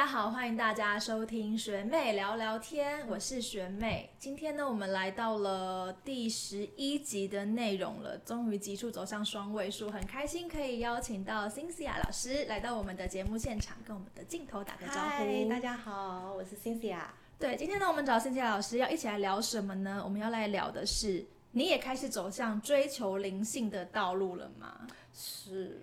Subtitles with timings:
[0.00, 4.08] 家好，欢迎大家收听学妹聊聊天，我是学妹。
[4.16, 15.50] 今天呢，我们来到了第十一集的内容了，终于集数走向双位数，很开心可以邀请到 Cynthia 老师来到我们的节目现场，跟我们的镜头打个招呼。
[15.50, 17.00] 大家好，我是 Cynthia。
[17.38, 20.00] 对，今天呢，我们找 Cynthia 老师要一起来聊什么呢？
[20.02, 24.80] 我们要来聊的是，你也开始走向追求灵性的道路了吗？
[25.12, 25.78] 是。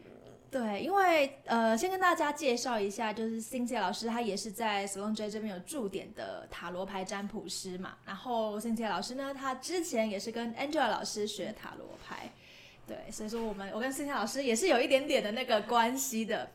[0.50, 7.98] 对，因为呃，先跟大家介绍一下，就是 Cynthia 老师，他也是在 Salon J 这边有驻点的塔罗牌占卜师嘛。
[8.06, 12.32] 然后 Cynthia 老师呢，他之前也是跟 Angela 老师学塔罗牌，
[12.88, 16.50] 对，所以说我们我跟 Cynthia 老师也是有一点点的那个关系的，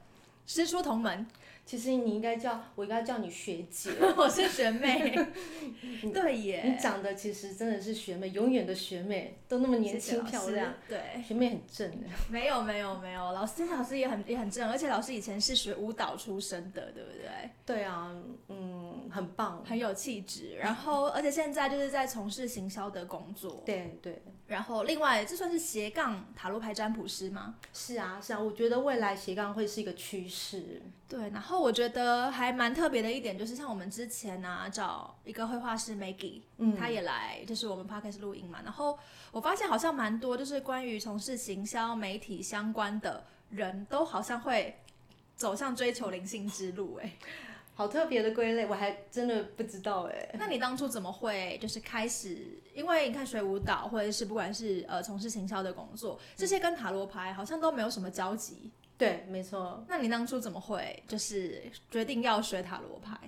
[0.47, 1.27] 师出同门。
[1.65, 5.17] 其实你应该叫我应该叫你学姐， 我是学妹。
[6.13, 10.75] 对耶，你长得其实真的是学妹，永远的学妹，都那么年轻漂亮。
[10.89, 12.07] 对，学妹很正的。
[12.29, 17.51] 没有没有没有，老师老师也很也很正，而且老师以前是学舞蹈出身的，对不对？
[17.65, 18.13] 对啊，
[18.49, 20.57] 嗯，很棒，很有气质。
[20.57, 23.63] 然后，而且现在就是在从事行销的工作。
[23.65, 24.21] 对对。
[24.53, 27.55] 然后，另外，这算是斜杠塔罗牌占卜师吗？
[27.73, 30.83] 是啊，是啊，我觉得未来斜杠会是一个趋势。
[31.09, 38.61] 对，然后我觉得还蛮特别的一点，就是像我们之前呢找一个绘画师 Maggie，嗯，他也来，就是我们 Podcast 录音嘛。
[38.63, 38.99] 然后
[39.31, 44.79] 我发现好像蛮多，就是关于从事行销媒体相关的人都好像会
[45.35, 47.13] 走向追求灵性之路，哎。
[47.75, 50.31] 好特别的归类，我还真的不知道哎。
[50.39, 52.61] 那你当初怎么会就是开始？
[52.75, 58.71] 因为你看学舞蹈，或者是不管是呃从事行销的工作，这些跟塔罗牌好像都没有什么交集。
[58.99, 59.85] 对，没错。
[59.89, 63.19] 那你当初怎么会就是决定要学塔罗牌？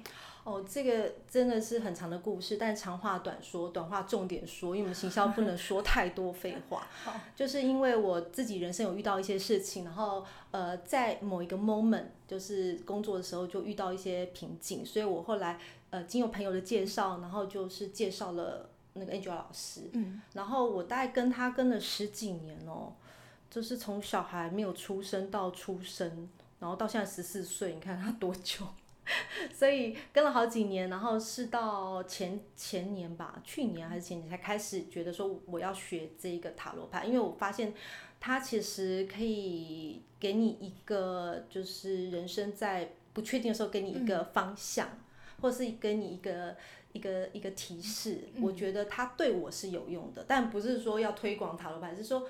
[0.44, 6.86] 哦，这个真的是很长的故事，但长话短说，短话重点说，因为我们行销不能说太多废话。
[7.02, 22.92] 好，就是因为我自己人生有遇到一些事情，然后呃，在某一个 moment，就是工作的时候就遇到一些瓶颈，所以我后来呃，经由朋友的介绍，然后就是介绍了那个 Angel 老师，嗯，然后我大概跟他跟了十几年哦，
[23.50, 28.66] 就是从小孩没有出生到出生，然后到现在十四岁，你看他多久？
[29.52, 37.74] 所以跟了好几年，然后是到前前年吧，去年还是前年才开始觉得说我要学这个塔罗牌，因为我发现
[38.18, 44.88] 它其实可以给你一个就是人生在不确定的时候给你一个方向，
[45.40, 46.56] 或是给你一个
[46.92, 48.28] 一个一个提示。
[48.40, 52.26] 我觉得它对我是有用的，但不是说要推广塔罗牌，是说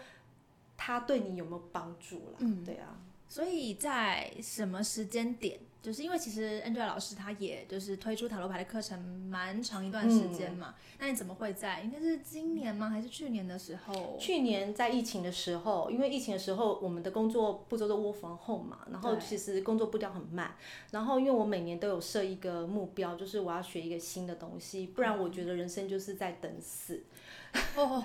[0.77, 2.39] 它对你有没有帮助啦？
[2.41, 2.99] 嗯，对啊。
[3.29, 5.59] 所以在什么时间点？
[5.85, 12.89] 就是因为其实 Angela 老师他也就是推出塔罗牌的课程蛮长一段时间嘛，那你怎么会在应该是今年吗？
[12.89, 14.17] 还是去年的时候？
[14.19, 20.57] 去年在疫情的时候，因为疫情的时候我们的工作步骤都 work from home 嘛，然后其实工作步调很慢，
[20.91, 27.03] 然后因为我每年都有设一个目标，就是我要学一个新的东西，不然我觉得人生就是在等死。
[27.77, 28.05] 哦，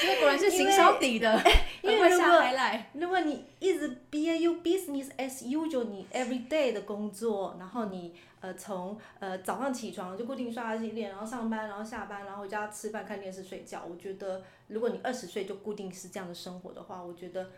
[0.00, 1.42] 这个果然是行销底的，
[1.82, 2.42] 因为 如果
[2.94, 17.50] 如果你一直 B A U business as usual，你 every day 的工作，然后你呃从呃早上起床就固定刷牙洗脸，然后上班，然后下班，然后回家吃饭看电视睡觉，我觉得如果你二十岁就固定是这样的生活的话，我觉得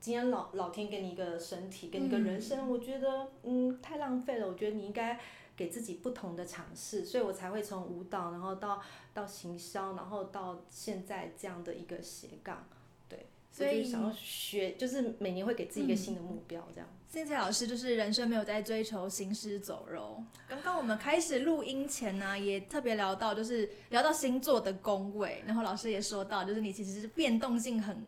[0.00, 5.18] 今天老老天给你一个身体，给你一个人生，我觉得嗯太浪费了，我觉得你应该。
[5.56, 8.82] 给自己不同的尝试，所以我才会从舞蹈，然后到
[9.14, 12.68] 到行销，然后到现在这样的一个斜杠，
[13.08, 16.88] 对，所以想要学，就是每年会给自己一个新的目标，这样。
[17.08, 20.22] 现在老师就是人生没有在追求行尸走肉。
[20.46, 28.04] 刚刚我们开始录音前呢，也特别聊到，就是聊到星座的宫位，然后老师也说到，就是你其实是变动性很。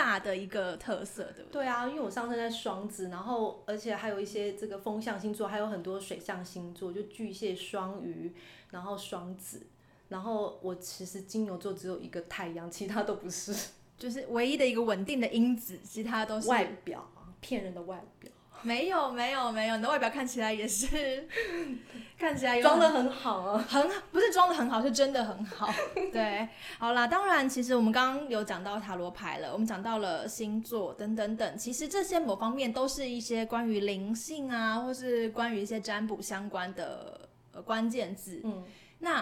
[0.00, 1.60] 大的一个特色，对不对？
[1.60, 8.34] 对啊，因为我上升在双子，然后而且还有一些这个风象星座，还有很多水象星座，就巨蟹、双鱼，
[8.70, 9.66] 然后双子，
[10.08, 13.54] 然后我其实金牛座只有一个太阳，其他都不是，
[13.98, 17.06] 就是唯一的一个稳定的因子，其他都是外表，
[17.42, 18.32] 骗人的外表。
[18.62, 21.26] 没有没有没有，你的外表看起来也是，
[22.18, 25.72] 看起来装的很好啊，很 不是装的很好，是真的很好。
[26.12, 26.48] 对，
[26.78, 38.40] 好啦，当然，其实我们刚刚有讲到塔罗牌了，我们讲到了星座等等等，其实这些某方面都是一些关于灵性啊，或是关于一些占卜相关的呃关键字。
[38.44, 38.64] 嗯，
[38.98, 39.20] 那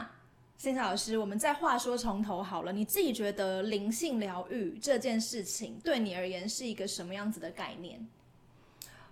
[0.57, 8.05] 星星老师，我们再话说从头好了，你自己觉得灵性疗愈这件事情对你而言是一个什么样子的概念？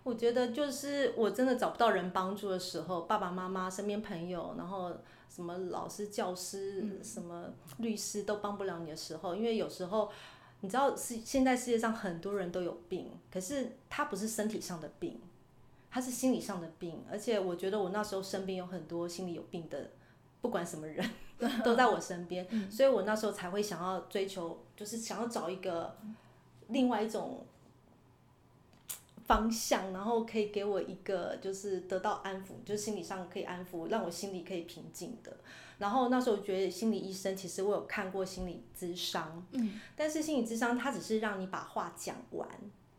[0.07, 4.93] 我觉得就是我真的找不到人帮助的时候，爸爸妈妈、身边朋友，然后
[5.29, 7.47] 什么老师、教师、什么
[7.79, 10.09] 律师都帮不了你的时候，因为有时候
[10.61, 15.21] 你知道是现在世界上很多人都有病，可是他不是身体上的病，
[15.91, 19.91] 他是心理上的病，而且我觉得我那时候身边有很多心理有病的，
[20.41, 21.05] 不管什么人
[21.65, 25.97] 都在我身边，所以我那时候才会想要追求，就是想要找一个
[26.69, 27.45] 另外一种
[29.27, 35.37] 方向，然后可以给我一个就是得到安抚，就是心理上可以安抚，让我心里可以平静的。
[35.79, 42.49] 然后那时候我觉得心理医生，其实我有看过心理咨商，嗯，但是心理咨商它只是让你把话讲完。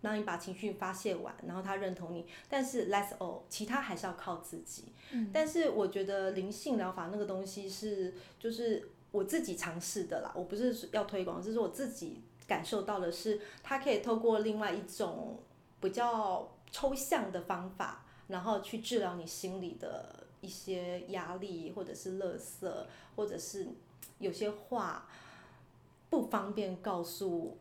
[0.01, 4.93] 让你把情绪发泄完，然后他认同你，但是 let's all，其他还是要靠自己。
[5.11, 15.39] 嗯，但是我觉得灵性疗法那个东西是，就是我自己尝试的啦，我不是要推广，就是我自己感受到的是，它可以透过另外一种
[15.81, 22.85] 比较抽象的方法，然后去治疗你心里的一些压力，或者是垃圾，
[23.15, 23.67] 或者是
[24.19, 25.07] 有些话
[26.09, 27.57] 不方便告诉。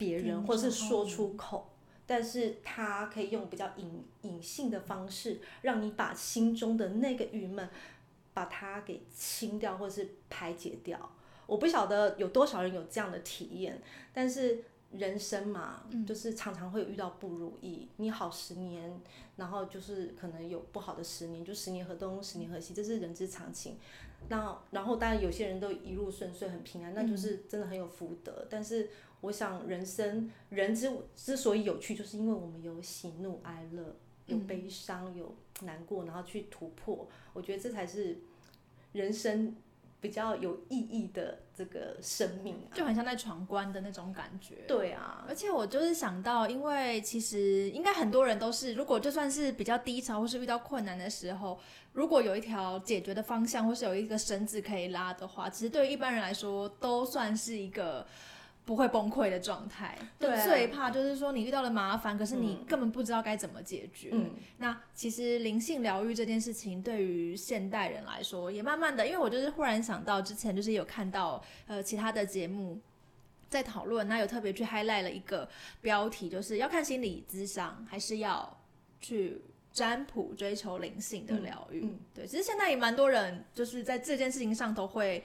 [0.00, 1.68] 别人或是说出口，
[2.06, 7.68] 但是他可以用比较隐隐性的方式，让你把心中的那个郁闷，
[8.32, 11.12] 把它给清掉或是排解掉。
[11.46, 13.82] 我不晓得有多少人有这样的体验，
[14.14, 17.88] 但是人生嘛，就是常常会遇到不如意。
[17.96, 19.00] 你好十年，
[19.36, 23.76] 然后就是可能有不好的十年，就十年河东，十年河西，这是人之常情。
[24.28, 28.46] 那然后当然有些人都一路顺遂，很平安，那就是真的很有福德。
[28.50, 28.90] 但是。
[29.22, 33.94] 我想，人生人之之所以有趣，就是因为我们有喜怒哀乐，
[34.24, 37.06] 有悲伤，有难过，然后去突破。
[37.34, 38.18] 我觉得这才是
[38.92, 39.54] 人生
[40.00, 44.56] 比较有意义的这个生命，就很像在闯关的那种感觉。
[44.66, 51.60] 对啊，而且我就是想到，因为其实应该很多人都是，如果就算是比较低潮或是遇到困难的时候，
[51.92, 58.06] 如果有一条解决的方向，或是有一个绳子可以拉的话，其实对于一般人来说，都算是一个。
[58.70, 64.10] 不会崩溃的状态，对，最怕就是说你遇到了麻烦，可是你根本不知道该怎么解决。
[64.12, 72.78] 嗯，那其实灵性疗愈这件事情对于现代人来说，也慢慢的，因为我就是忽然想到之前就是有看到呃其他的节目
[73.48, 75.48] 在讨论，那有特别去 highlight 了一个
[75.80, 78.56] 标题，就是要看心理咨商，还是要
[79.00, 81.80] 去占卜追求灵性的疗愈。
[81.82, 85.24] 嗯，对，其实现在也蛮多人就是在这件事情上都会。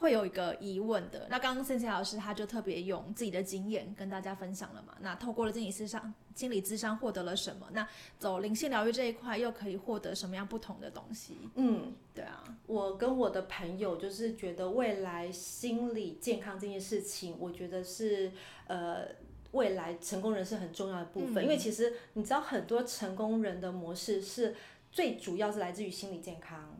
[0.00, 4.96] 会有一个疑问的，那刚刚森奇老师他就特别用自己的经验跟大家分享了嘛。
[5.00, 7.68] 那透过了心理咨商，心理智商获得了什么？
[7.72, 7.86] 那
[8.18, 11.36] 走灵性疗愈这一块又可以获得什么样不同的东西？
[11.54, 18.32] 嗯，对啊，我跟我的朋友就是觉得未来心理健康这件事情，我觉得是
[18.68, 19.06] 呃
[19.52, 24.56] 未来成功人士很重要的部分，因为其实你知道很多成功人的模式是
[24.90, 26.74] 最主要是来自于心理健康。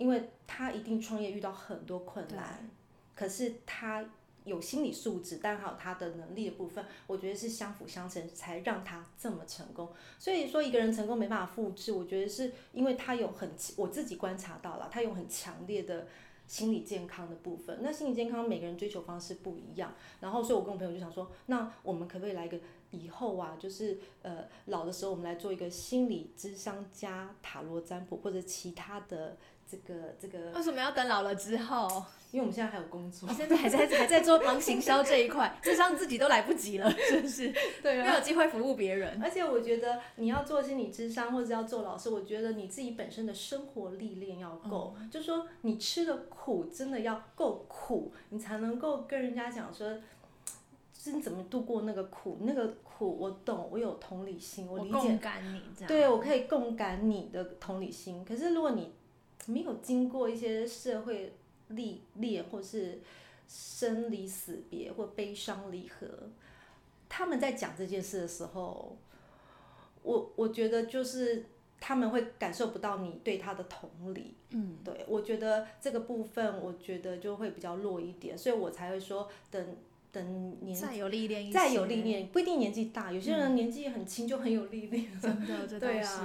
[0.00, 2.70] 因为他一定创业遇到很多困难，
[3.14, 4.04] 可是他
[4.44, 9.90] 有心理素质，但还有他的能力的部分，我觉得是相辅相成，才让他这么成功。
[10.18, 16.06] 所以说一个人成功没办法复制，我觉得是因为他有很我自己观察到了，他有很强烈的
[16.46, 17.80] 心理健康的部分。
[17.82, 22.58] 那心理健康每个人追求方式不一样，然后所以我跟我朋友就想说，那我们可不可以来一个
[22.90, 29.36] 以后啊，就是呃老的时候我们来做一个心理智商加塔罗占卜或者其他的。
[29.70, 32.04] 这个这个为什么要等老了之后？
[32.32, 37.52] 因为我们现在还有工作，现在还在还在做忙行销这一块， 智商自己都来不及了， 是不是？
[37.82, 39.20] 对，没有机会服务别人。
[39.20, 49.98] 而且我觉得你要做心理智商或者要做老师，我觉得你自己本身的生活历练要够，就说你吃的苦真的要够苦，你才能够跟人家讲说，
[50.96, 58.24] 是你怎么度过那个苦，那个苦我懂，我有同理心，我理解感你这样，对我可以共感你的同理心。
[58.24, 58.92] 可是如果你
[59.50, 61.34] 没有经过一些社会
[61.68, 63.00] 历练，或是
[63.48, 66.06] 生离死别，或悲伤离合，
[67.08, 68.96] 他们在讲这件事的时候，
[70.02, 71.46] 我我觉得就是
[71.80, 74.34] 他们会感受不到你对他的同理。
[74.50, 79.76] 嗯，对，我觉得这个部分，我觉得就会比较弱一点，所以我才会说等
[80.12, 85.20] 等年再有历练，再有历练，不一定年纪大，有些人年纪很轻就很有历练。
[85.20, 86.18] 真的，这倒是。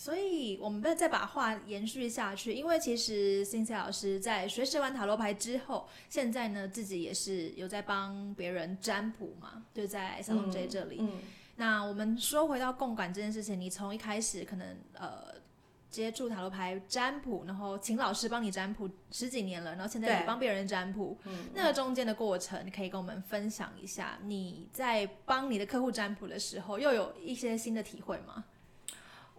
[0.00, 11.06] 所以，我们再再把话延续下去，因为其实 Cindy 老师在学习完塔罗牌之后，现在呢自己也是有在帮别人占卜嘛，就在小龙 J 这里。
[11.56, 15.34] 那我们说回到共感这件事情，你从一开始可能呃
[15.90, 21.18] 接触塔罗牌占卜，然后请老师帮你占卜十几年了，然后现在你帮别人占卜，
[21.52, 28.46] 那个中间的过程，你可以跟我们分享一下，你在帮你的客户占卜的时候，又有一些新的体会吗？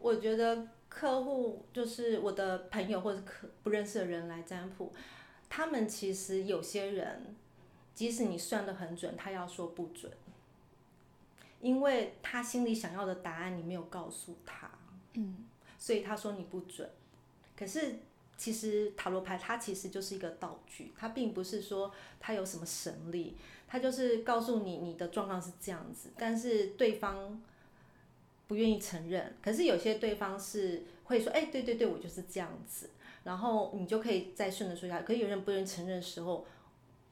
[0.01, 4.91] 我觉得客户就是我的朋友或者可不认识的人来占卜，
[5.49, 7.35] 他们其实有些人，
[7.93, 10.11] 即使你算的很准，他要说不准，
[11.61, 14.71] 因为他心里想要的答案你没有告诉他，
[15.13, 15.45] 嗯，
[15.77, 16.89] 所以他说你不准。
[17.55, 17.99] 可是
[18.37, 27.39] 其实塔罗牌它其实就是一个道具，它并不是说它有什么神力，它就是告诉你你的状况是这样子，但是对方
[28.51, 29.33] 不愿意承认。
[29.41, 32.89] 可是有些对方是会说，哎、对对对，我就是这样子，
[33.23, 35.05] 然后你就可以再顺着说下去。
[35.05, 36.45] 可是有人不愿意承认的时候，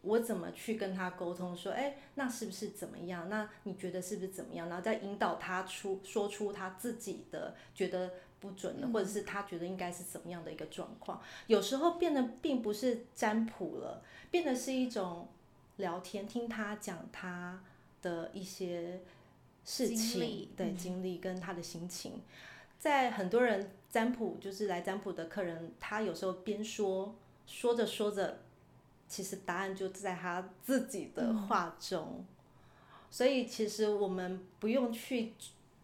[0.02, 1.56] 我怎么去跟他沟通？
[1.56, 3.30] 说，哎、那是不是怎么样？
[3.30, 4.68] 那你觉得是不是怎么样？
[4.68, 11.22] 然后再引导他出说出他自己的觉得不准的，或者是他觉得应该是怎么样的一个状况。
[11.48, 15.30] 有时候变得并不是占卜了，变得是一种
[15.78, 17.64] 聊天，听他讲他
[18.02, 19.02] 的一些
[19.70, 22.22] 事情历，对嗯经历跟他的心情。
[22.80, 27.14] 在很多人占卜，就是来占卜的客人，他有时候边说
[27.46, 28.40] 说着说着，
[29.08, 32.26] 其实答案就在他自己的话中。
[33.12, 35.34] 所以其实我们不用去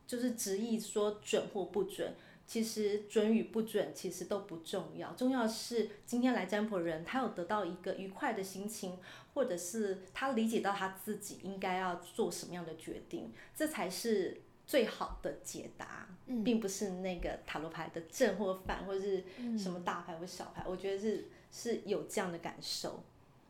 [0.08, 2.16] 就是执意说准或不准，
[2.48, 8.98] 其实准与不准其实都不重要，重要是今天来占卜的人他有得到一个愉快的心情，
[9.34, 23.04] 或者是他理解到他自己应该要做什么样的决定，这才是最好的解答，嗯并不是那个塔罗牌的正或反，或者是嗯什么大牌或小牌，我觉得是是有这样的感受。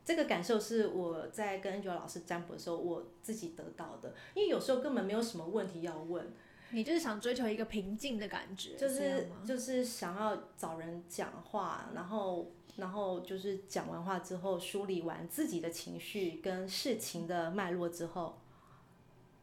[0.05, 4.13] 这个感受是我在跟 Angela 老师占卜的时候，我自己得到的。
[4.35, 6.31] 因为有时候根本没有什么问题要问，
[6.75, 18.41] 你就是想追求一个平静的感觉，就是就是想要找人讲话，然后然后就是讲完话之后，梳理完自己的情绪跟事情的脉络之后，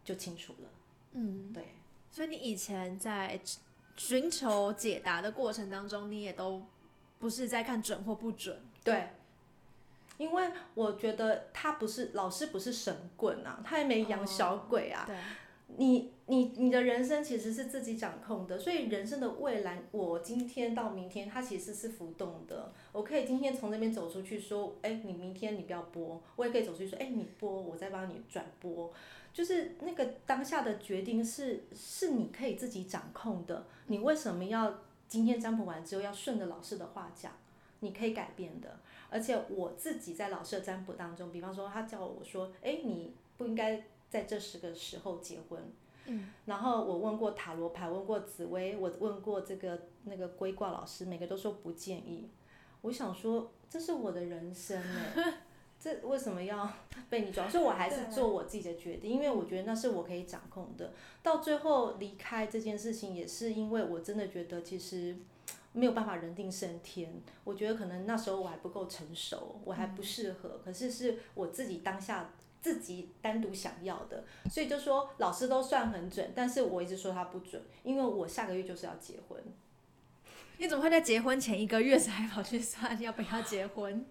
[0.05, 0.69] 就清楚了。
[1.12, 1.69] 嗯，对。
[2.11, 3.41] 所以你以前在
[3.97, 6.62] 寻求解答的过程当中，你也都
[7.19, 9.09] 不是在看准或不准，对，
[10.19, 15.05] 因为我觉得他不是老师，不是神棍啊，他也没养小鬼啊。
[15.07, 15.17] 对，
[15.76, 22.73] 你你你的人生其实是自己掌控的，所以人生的未来，我今天到明天，它其实是浮动的。
[22.93, 28.93] 我可以今天从那边走出去说，哎，你明天你不要播，我也可以走出去说，哎，你播，我再帮你转播。
[29.33, 33.67] 就是那个当下的决定是是你可以自己掌控的。
[33.87, 37.33] 你为什么要今天占卜完之后要顺着老师的话讲？
[37.81, 38.79] 你可以改变的。
[39.09, 45.59] 而且我自己在老师的占卜当中，比方说他叫我说，哎，你不应该在这十个时候结婚。
[46.04, 52.28] 嗯，然后我问过塔罗牌，问过紫薇，我问过这个那个龟卦老师，每个都说不建议。
[52.83, 54.76] 我想说，这是我的人生
[55.16, 55.40] 哎，
[55.81, 56.71] 这为什么要
[57.09, 57.50] 被你转？
[57.50, 60.92] 所以我还是做我自己的决定，因为我觉得那是我可以掌控的。
[61.23, 65.16] 到最后离开这件事情，也是因为我真的觉得其实
[65.73, 67.14] 没有办法人定胜天。
[67.45, 70.61] 我觉得可能那时候我还不够成熟，我还不适合。
[70.64, 79.38] 可是是我自己当下自己单独想要的，所以就说老师都算很准，但是我一直说他不准，因为我下个月就是要结婚。
[80.59, 84.07] 你怎么会在结婚前一个月才跑去算要不要结婚？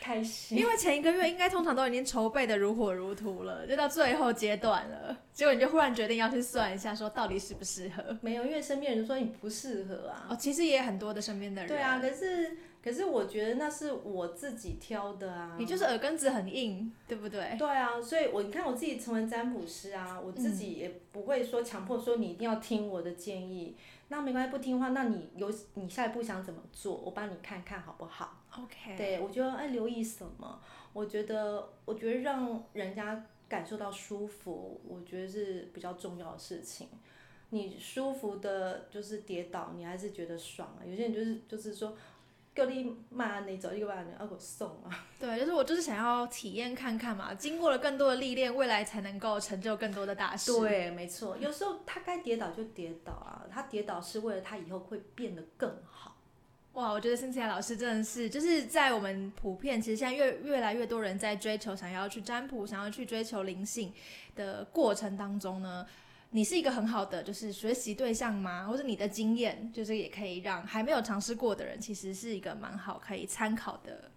[0.00, 8.18] 开心，因为前一个月应该通常都已经筹备的如火如荼了，就到最后阶段了，结果你就忽然决定要去算一下，说到底适不适合。
[8.20, 10.26] 没有，因为身边人就说你不适合啊。
[10.28, 15.56] 哦，其实也很多的身边的人，对啊，可是可是我觉得那是我自己挑的啊。
[15.58, 17.56] 你就是耳根子很硬，对不对？
[17.58, 23.74] 对啊，所以我你看我自己成为占卜师啊，我自己也不会说强迫说你一定要听我的建议。
[24.08, 30.60] 那没关系，不听的话，那你有你下一步想怎么做，我帮你看看好不好？OK，对，我觉得哎，留意什么？
[30.92, 36.88] 我觉得，我觉得让人家感受到舒服，我觉得是比较重要的事情。
[37.50, 40.84] 你舒服的，就是跌倒，你还是觉得爽啊。
[40.84, 41.96] 有些人就是就是说，
[42.54, 45.06] 够你骂你走一个半年，啊我送啊。
[45.18, 50.52] 对，就是我就是想要体验看看嘛，经过了更多的历练，未来才能够成就更多的大事。
[50.52, 51.36] 对，没错。
[51.36, 56.16] 有时候他该跌倒就跌倒啊，他跌倒是为了他以后会变得更好。
[56.74, 63.92] 哇，我觉得 Cynthia 老师真的是，就是在我们普遍，其实现在越越来越多人在追求，想要去占卜，想要去追求灵性
[64.34, 65.86] 的过程当中呢，
[66.34, 68.66] 你是一个很好的就是学习对象吗？
[68.66, 74.10] 或者你的经验，就是也可以让还没有尝试过的人，其实是一个蛮好可以参考的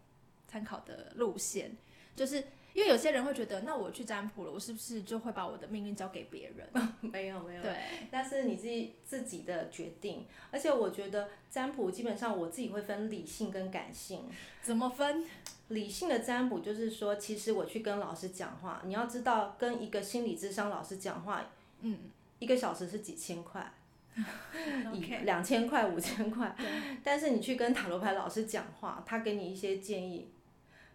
[0.47, 1.77] 参考的路线，
[2.15, 2.43] 就是。
[2.73, 6.69] 因为有些人会觉得，那我去占卜了，我是不是就会把我的命运交给别人？
[7.01, 7.75] 没有没有，对，
[8.11, 10.27] 那是你自己自己的决定。
[10.51, 14.25] 而且我觉得占卜基本上我自己会分理性跟感性。
[14.61, 15.25] 怎么分？
[15.69, 21.49] 理性的占卜就是说，其实我去跟老师讲话，你要知道，跟一个心理智商老师讲话，
[21.81, 21.97] 嗯，
[22.39, 23.71] 一个小时是几千块，
[24.93, 26.55] 以两千块、五千块。
[27.03, 30.29] 但是你去跟塔罗牌老师讲话，他给你一些建议，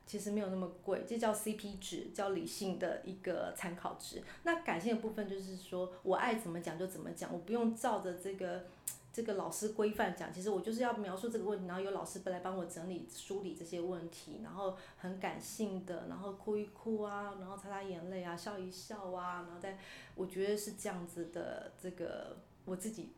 [0.06, 4.22] 其实没有那么贵，这叫 CP 值，叫理性的一个参考值。
[4.42, 8.66] 那感性的部分就是说我爱怎么讲就怎么讲，我不用照着这个
[9.12, 19.76] 这个老师规范讲，其实我就是要描述这个问题，然后有老师来帮我整理梳理这些问题，然后很感性的，然后哭一哭啊，然后擦擦眼泪啊，笑一笑啊，然后再
[20.14, 23.10] 我觉得是这样子的这个我自己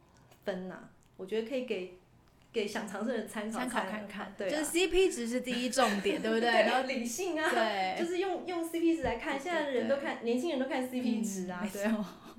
[0.45, 1.99] 分呐、我觉得可以给
[2.53, 6.49] 给想尝试的人参考参考看看，对、啊，就是 CP 值是第一重点，对不对？
[6.67, 11.85] 然后理性啊，对，就是用用 CP 值来看，现在的人都看，年轻人都看 CP 值啊，对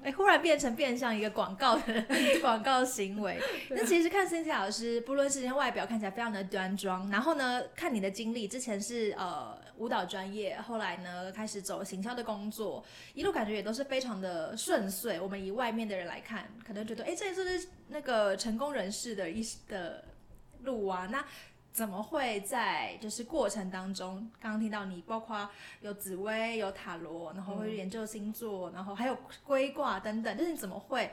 [0.01, 0.03] 啊。
[0.03, 2.05] 哎，忽然变成变相一个广告的
[2.41, 3.39] 广告行为。
[3.69, 12.83] 那其实看 Cindy 老师，不论是前外表看起来非常的端庄，然后呢，看你的经历，之前是呃舞蹈专业，后来呢开始走行销的工作，
[13.13, 15.19] 一路感觉也都是非常的顺遂。
[15.19, 20.03] 我们以外面的人来看，可能觉得哎，这就是那个成功人士的一的
[20.63, 21.07] 路啊。
[21.11, 21.25] 那
[21.75, 25.49] 怎么会在就是过程当中，刚刚听到你包括
[25.81, 31.11] 有紫薇、有塔罗，然后会研究星座，然后还有龟卦等等，就是你怎么会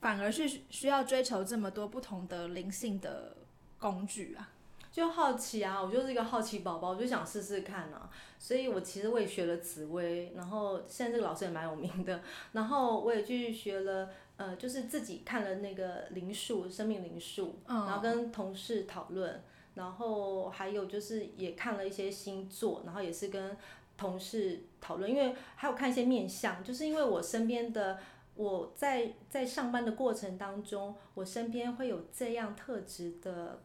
[0.00, 3.36] 反而是需要追求这么多不同的灵性的
[3.78, 4.48] 工具啊？
[4.90, 8.08] 就好奇啊，我就是一个好奇宝宝，我就想试试看啊。
[8.38, 12.22] 所以我其实我也学了紫薇，然后现在这个老师也蛮有名的，
[12.52, 19.42] 然后我也去学了，呃，就是自己看了那个灵数、生命灵数，嗯、然后跟同事讨论。
[19.74, 23.56] 然后还有就是也看了一些星座，然后也是跟
[23.96, 27.98] 同事讨论，因为还有看一些面相，就是因为我身边的
[28.34, 33.62] 我在在上班的过程当中，我身边会有这样特质的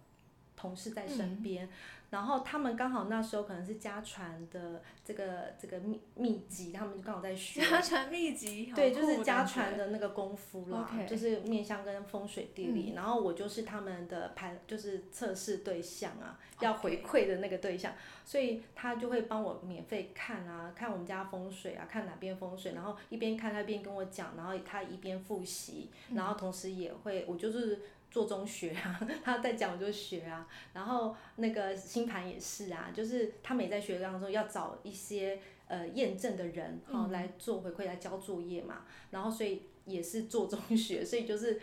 [0.56, 1.66] 同事在身边。
[1.66, 1.70] 嗯
[2.10, 7.62] 然后他们刚好那时候可能是家传的这个这个秘秘籍，他们就刚好在学。
[7.62, 8.72] 家传秘籍。
[8.76, 12.94] 对，就是家传的那个功夫啦就是面相跟风水地嗯理。
[12.96, 17.94] 然后我就是他们的盘，就是测试对象啊，要回馈的那个对象，
[18.26, 27.80] 所以他就会帮我免费看啊，看我们家风水啊，看哪边风水，然后一边看他一边跟我讲，然后他一边复习，嗯然后同时也会，我就是。
[28.12, 37.12] 做中学啊， 他在讲我就学啊，然后那个星盘也是啊，就是他们也在学当中要找一些呃验证的人哈、嗯。
[37.12, 41.60] 来做回馈来交作业嘛，然后所以也是做中学，所以就是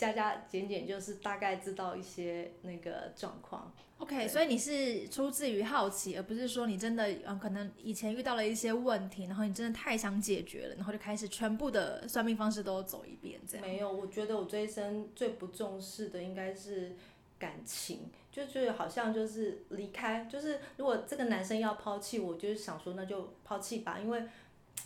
[0.00, 3.70] 加加减减就是大概知道一些那个状况。
[3.98, 13.66] OK，所以你是出自于好奇，而不是说你真的嗯可能以前遇到了一些问题，然后你真的太想解决了，然后就开始全部的算命方式都走一遍这样。
[13.66, 16.96] 没有，我觉得我这一生最不重视的应该是
[17.38, 24.22] 感情，就觉得好像就是离开，就是如果这个男生要抛弃我，就是想说那就抛弃吧，因为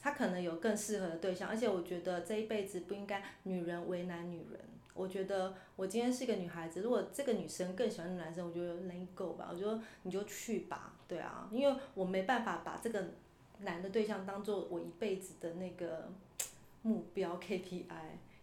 [0.02, 4.60] 他可能有更适合的对象，而且我觉得这一辈子不应该女人为难女人。
[4.94, 13.04] 我觉得我今天是一个女孩子，如果这个女生更喜欢男生，我觉得 let go 吧，我觉得你就去吧，对啊，因为我没办法把这个
[13.58, 16.10] 男的对象当做我一辈子的那个
[16.82, 17.84] 目标 KPI。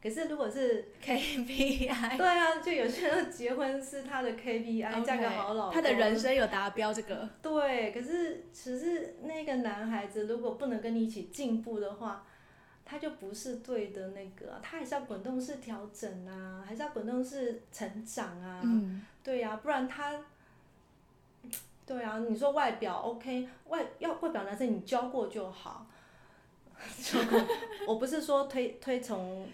[0.04, 7.30] 可是如果是 KPI，对啊，就有些人结婚是他的 KPI，嫁个好老公，他的人生有达标这个。
[7.40, 12.26] 对，可是只是那个男孩子如果不能跟你一起进步的话，
[12.92, 20.22] 他就不是对的那个啊、他还是要滚动式调整啊，还是要滚动式成长啊，嗯，对呀、不然他，
[21.86, 25.88] 对啊，你说外表 OK，外要外表男生你教过就好，
[27.02, 27.40] 教过，
[27.88, 29.48] 我不是说推推崇，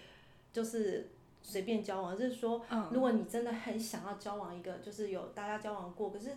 [0.51, 1.07] 就是
[1.43, 6.31] 随便交往，而是说嗯如果你真的很想要交往一个，就是有大家交往过，可是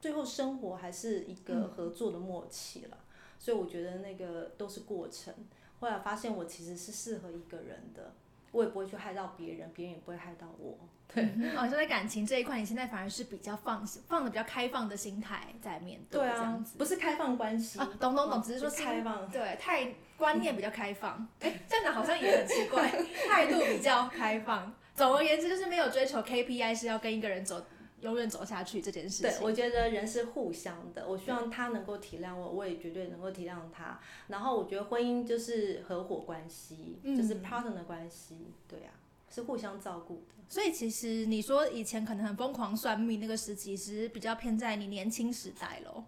[0.00, 2.96] 最后生活还是一个合作的默契了。
[3.38, 5.34] 所以我觉得那个都是过程。
[5.80, 8.12] 后来发现我其实是适合一个人的，
[8.52, 10.78] 我也不会去害到别人，别人也不会害到我。
[11.12, 11.24] 对，
[11.56, 17.80] 哦，就在感情这一块，你现在反而是比较放放的比较开放的心态在面对，对啊这样子，不是开放关系。
[17.80, 19.28] 啊，懂懂懂，哦只是说是开放。
[19.28, 22.88] 对，太观念比较开放，哎，这样讲好像也很奇怪，
[23.26, 24.72] 态度比较开放。
[24.94, 27.64] 总而言之，就是没有追求 KPI 是要跟一个人走
[28.00, 34.00] 永远走下去这件事对，我觉得人是互相的，我希望他能够体谅我，我也绝对能够体谅他。
[34.28, 38.92] 然后我觉得婚姻就是合伙关系，嗯就是 partner 的关系，对啊，
[39.28, 40.34] 是互相照顾的。
[40.48, 46.04] 所以其实你说以前可能很疯狂算命那个时期，其实比较偏在你年轻时代咯。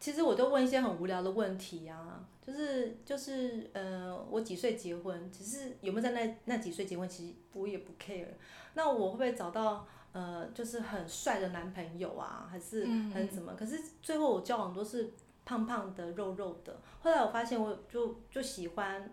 [0.00, 5.28] 其实我都问一些很无聊的问题啊，就是就是呃，我几岁结婚？
[5.32, 8.28] 只是有没有在那那几岁结婚，其实我也不 care。
[8.74, 13.54] 那我会不会找到呃，就是很帅的男朋友啊，还是嗯很怎么？
[13.54, 15.12] 可是最后我交往都是
[15.44, 16.80] 胖胖的、肉肉的。
[17.00, 19.08] 后来我发现，我就就喜欢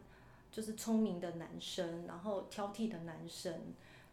[0.52, 3.54] 就是聪明的男生，然后挑剔的男生，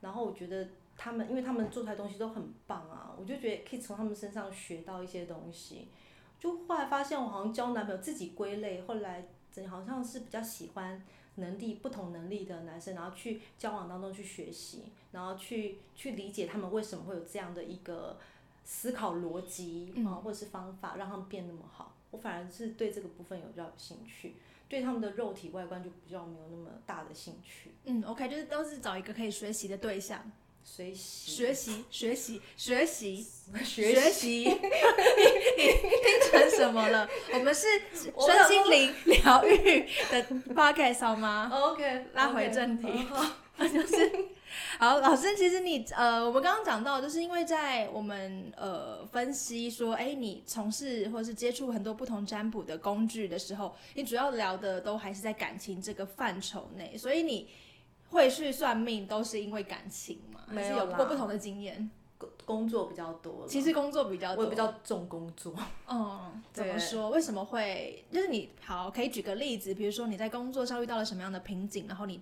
[0.03, 5.89] 然后我觉得他们，因为他们做出来的东西都很棒啊，我就觉得可以从他们身上学到一些东西。
[6.39, 9.29] 就后来发现我好像交男朋友自己归类，后来
[9.67, 11.03] 好像是比较喜欢
[11.37, 18.19] 能力不同能力的男生，然后去交往当中去学习，然后去去理解他们为什么会有这样的一个
[18.65, 21.95] 思考逻辑啊，或者是方法，让他们变那么好。
[22.11, 24.35] 我反而是对这个部分有比较有兴趣。
[24.69, 27.73] 对他们的肉体外观就比较没有那么大的兴趣。
[27.85, 30.33] 嗯，OK，就是都是找一个可以学习的对象，
[30.65, 33.27] 学习，学习，学习，学习，
[33.65, 34.29] 学习。
[34.29, 35.73] 你你
[36.03, 37.09] 听成什么了？
[37.35, 43.07] 我们是身心灵疗愈的 podcast 好吗？OK，拉回正题，
[43.59, 44.11] 就是。
[44.79, 57.49] 好，老师，其实你呃，我们刚刚讲到，就是因为在我们呃分析说，哎，你从事或是接触很多不同占卜的工具的时候，你主要聊的都还是在感情这个范畴内，所以你
[58.13, 60.41] 会去算命都是因为感情吗？
[60.49, 65.55] 没有过不同的经验，工工作比较多，其实工作比较多，我比较重工作。
[65.91, 67.11] 嗯，怎么说？
[67.11, 68.05] 为什么会？
[68.13, 72.21] 就是你好，可以举个例子，比如说你在工作上遇到了什么样的瓶颈，然后你。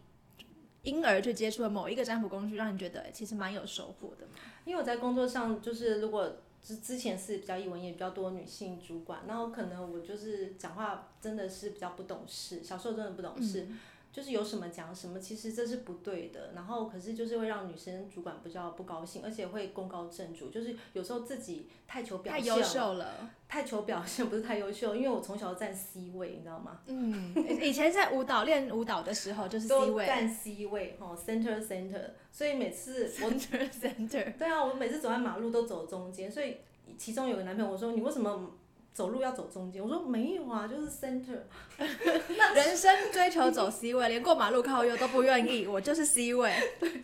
[0.82, 4.26] 因而去接触了某一个占卜工具，让你觉得其实蛮有收获的。
[4.64, 13.68] 因为我在工作上，就是如果之之前是比较一文也比较多女性主管，然后可能我就是讲话真的是比较不懂事，小时候真的不懂事。
[14.12, 16.50] 就是有什么讲什么，其实这是不对的。
[16.54, 20.50] 然后可是就是会让女生主管比较不高兴，而且会功高震主。
[20.50, 24.96] 就是有时候自己太求表现，太优秀了，太求表现不是太优秀。
[24.96, 26.80] 因为我从小站 C 位，你知道吗？
[26.86, 32.10] 嗯，以前在舞蹈练舞蹈的时候就是 C 位，站 C 位哦，center center。
[32.32, 36.30] 所以每次我 center center，对啊，我每次走在马路都走中间。
[36.30, 36.56] 所以
[36.98, 38.54] 其中有个男朋友我说你为什么？
[38.92, 41.38] 走路要走中间，我说没有啊，就是 center。
[41.78, 46.52] 人生追求走 C 位，连过马路靠右都不愿意， 我就是 C 位，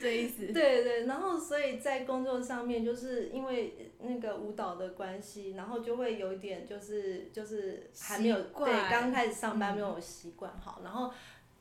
[0.00, 0.46] 这意思。
[0.52, 11.12] 对对，然后所以在工作上面，就是因为那个舞蹈的关系，然后就会有一点就是就是还没有对刚开始上班没有习惯好，然后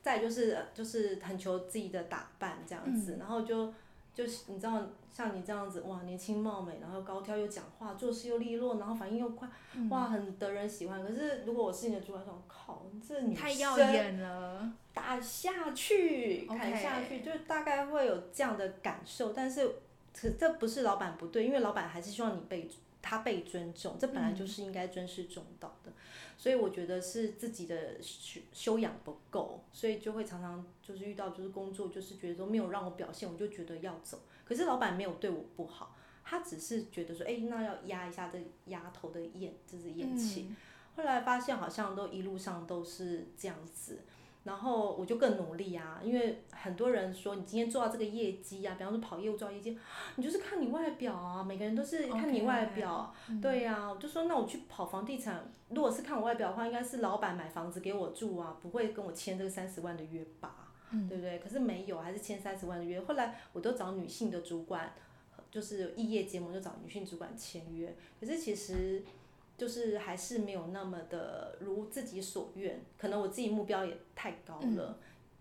[0.02, 3.72] 再就是就是很求自己的打扮这样子，然后就。
[4.16, 4.80] 就是你知道
[5.16, 9.48] 像你这样子哇，年轻貌美，然后高挑又讲话，做事又利落，然后反应又快，
[9.88, 11.02] 哇，很得人喜欢。
[11.02, 19.32] 可是如果我是你的主管，说靠，这女太耀眼了，打下去，砍下去，就大概会有这样的感受。
[19.32, 19.66] 但是，
[20.12, 22.68] 可这不是老板不对，因为老板还是希望你被
[23.00, 25.90] 他被尊重，这本来就是应该尊师重道的。
[26.36, 34.18] 所以我觉得是自己的修修养不够，所以就会常常就是遇到就是工作就是觉得说没有让我表现，我就觉得要走。
[34.46, 40.50] 可是老板没有对我不好，他只是觉得说，哎，那要压一下这丫头的咽，就是咽气。
[40.96, 44.00] 后来发现好像都一路上都是这样子。
[44.44, 49.76] 然后我就更努力啊，因为很多人说你今天做到这个业绩啊，比方说跑业务做到业绩，
[50.14, 60.72] 你就是看你外表啊，每个人都是看你外表，对呀，我就说那我去跑房地产，如果是看我外表的话，应该是老板买房子给我住啊，不会跟我签这个三十万的约吧，
[61.08, 61.38] 对不对？
[61.38, 63.00] 可是没有，还是签三十万的约。
[63.00, 64.94] 后来我都找女性的主管，
[65.50, 69.02] 就是异业结盟就找女性主管签约，可是其实。
[69.58, 74.98] 就是还是没有那么的如自己所愿，可能我自己目标也太高了，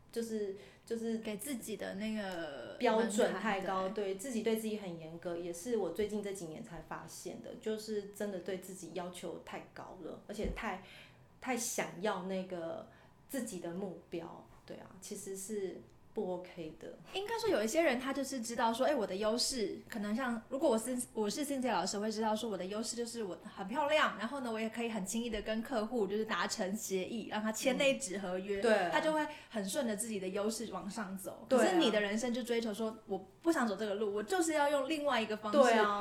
[0.10, 10.82] 就是就是给自己的那个标准太高，对自己对自己很严格，也是我最近这几年才发现的，就是真的对自己要求太高了，而且太
[11.42, 12.88] 太想要那个
[13.28, 15.82] 自己的目标，对啊，其实是。
[16.16, 31.46] 不 OK 的，应该说有一些人他就是知道说，哎，我的优势可能像如果我是我是 i n 老师，会知道说我的优势就是我很漂亮，然后呢，我也可以很轻易的跟客户就是达成协议，让他签那纸合约，对，他就会很顺着自己的优势往上走。
[31.50, 35.60] 可是你的人生就追求说，我不想走这个路，我就是要用另外一个方式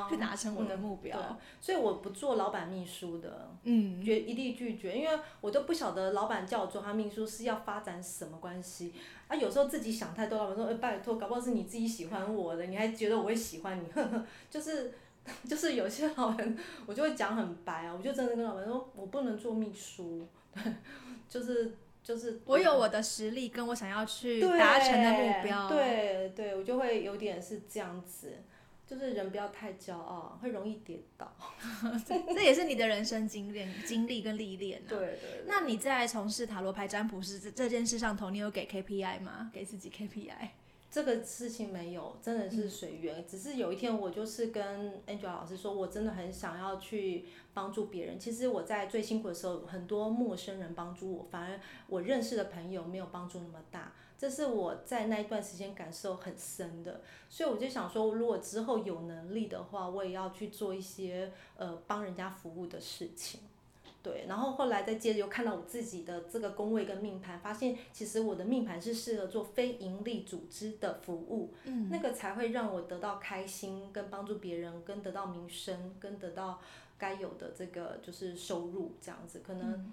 [0.09, 1.37] 去达成我的目标。
[1.59, 8.93] 所以我不做老板秘书的，嗯，绝一定拒绝，因为我都不晓得老板叫我做他秘书是要发展什么关系。
[9.27, 14.93] 啊，有时候自己想太多，老板说：“哎，拜托，搞不好是你自己喜欢我的，你还觉得我会喜欢你？”呵呵，就是，
[15.49, 20.27] 就是有些老板， 我就会讲很白啊，我就真的跟老板说：“我不能做秘书，
[21.27, 25.69] 就是 就是。”我有我的实力，跟我想要去达成的目标。
[25.69, 28.31] 对对，我就会有点是这样子。
[28.87, 31.33] 就是人不要太骄傲，会容易跌倒。
[32.05, 34.81] 这也是你的人生经验、经历跟历练。
[34.87, 35.43] 对对。
[35.47, 39.49] 那你在从事塔罗牌占卜师这这件事上头，你有给 KPI 吗？
[39.53, 40.49] 给自己 KPI？
[40.91, 43.25] 这个事情没有，真的是随缘。
[43.27, 48.17] 只是有一天，我就是跟 Angela 老师说，我真的很想要去帮助别人。
[48.17, 53.91] 其实我在最辛苦的时候，很多陌生人帮助我，反而我认识的朋友没有帮助那么大。
[54.17, 63.41] 这是我在那一段时间感受很深的，所以我就想说，如果之后有能力的话，我也要去做一些呃帮人家服务的事情。
[64.01, 76.61] 对，然后后来再接着又看到我自己的这个工位跟命盘，发现其实我的命盘是适合做非盈利组织的服务，嗯，那个才会让我得到开心，跟帮助别人，跟得到名声，跟得到
[76.99, 79.41] 该有的这个就是收入这样子。
[79.43, 79.91] 可能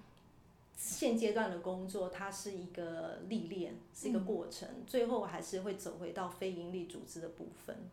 [0.85, 7.89] 现阶段的工作它是一个历练，是一个过程，最后还是会走回到非盈利组织的部分。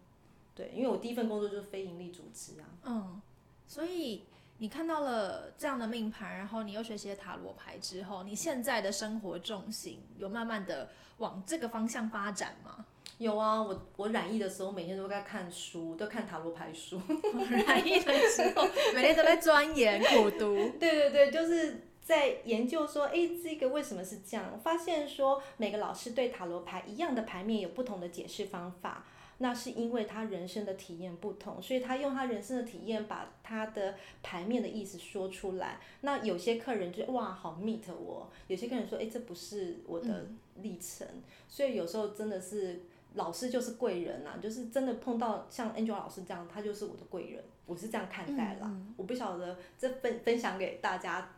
[0.56, 2.66] 对，因为我第一份工作就是非盈利组织啊。
[2.82, 3.22] 嗯，
[3.68, 4.24] 所以
[4.58, 12.84] 你看到了这样的命盘，然后你又学习了塔罗牌之后，你现在的生活重心有慢慢的往这个方向发展吗？
[13.18, 17.00] 有啊，我我染疫的时候每天都在看书，都看塔罗牌书。
[17.66, 20.56] 染疫的时候每天都在钻研苦读。
[20.80, 24.58] 对对对，就是在研究说，哎，这个为什么是这样？
[24.58, 29.06] 发现说每个老师对塔罗牌一样的牌面有不同的解释方法。
[29.42, 35.80] 那是因为他人生的体验不同，所以他用他人生的体验把他的牌面的意思说出来。
[36.02, 41.06] 那有些客人就哇好 meet 我，有些客人说哎这不是我的历程，
[41.48, 42.82] 所以有时候真的是
[43.14, 48.70] 老师就是贵人呐，就是真的碰到像 Angel 老师这样，他就是我的贵人，我是这样看待啦。
[48.98, 51.32] 我不晓得这分分享给大家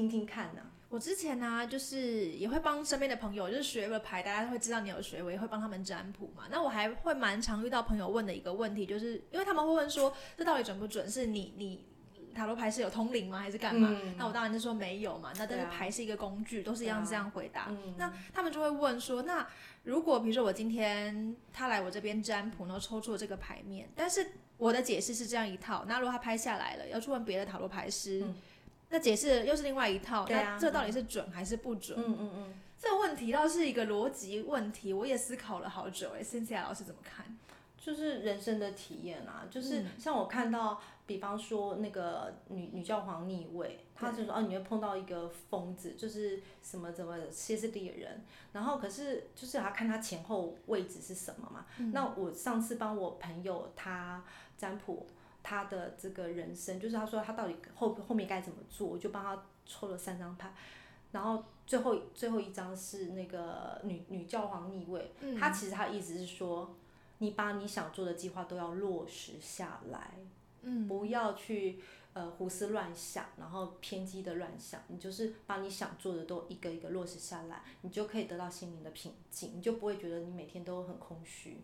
[0.00, 0.62] 听听看呢。
[0.88, 6.44] 我之前呢，就是也会帮身边的朋友，就是学了牌，大家会知道你有学，我也会帮他们占卜嘛。
[6.50, 11.08] 那我还会蛮常遇到朋友问的一个问题，就是因为他们会问说，这到底准不准？
[11.08, 11.84] 是你你
[12.34, 13.96] 塔罗牌是有通灵吗，还是干嘛？
[14.18, 15.30] 那我当然就说没有嘛。
[15.38, 17.70] 那但是牌是一个工具，都是一样这样回答。
[17.96, 19.46] 那他们就会问说，那
[19.84, 28.24] 如果比如说我今天他来我这边占卜，然后抽出了这个牌面，但是我的解释是这样一套，那如果他拍下来了，要去问别的塔罗牌师。
[28.90, 31.96] 那解释又是另外一套，那这到底是准还是不准？
[31.96, 36.10] 嗯嗯嗯，这个问题倒是一个逻辑问题，我也思考了好久。
[36.10, 37.38] 哎，Cynthia 老师怎么看？
[37.78, 51.64] 就是人生的体验啊，就是像我看到，比方说那个女女教皇逆位，他就说哦，你会碰到一个疯子，就是什么怎么歇斯底里的人，然后可是就是要看他前后位置是什么嘛。
[51.92, 54.24] 那我上次帮我朋友他
[54.58, 55.06] 占卜。
[55.42, 60.52] 他的这个人生，就是他说他到底后后面该怎么做，我就帮他抽了三张牌，
[61.12, 66.76] 然后最后最后一张是那个女女教皇逆位，他其实他意思是说，
[67.18, 70.14] 你把你想做的计划都要落实下来，
[70.62, 71.80] 嗯，不要去
[72.12, 81.62] 呃胡思乱想，然后偏激的乱想，你就是把你想做的都一个一个落实下来，你就可以得到心灵的平静，你就不会觉得你每天都很空虚。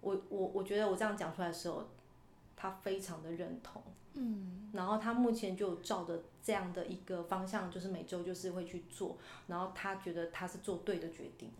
[0.00, 1.86] 我我我觉得我这样讲出来的时候。
[2.60, 11.50] 他非常的认同，嗯，然后他目前就照着这样的一个方向，就是每周就是会去做，然后他觉得他是做对的决定。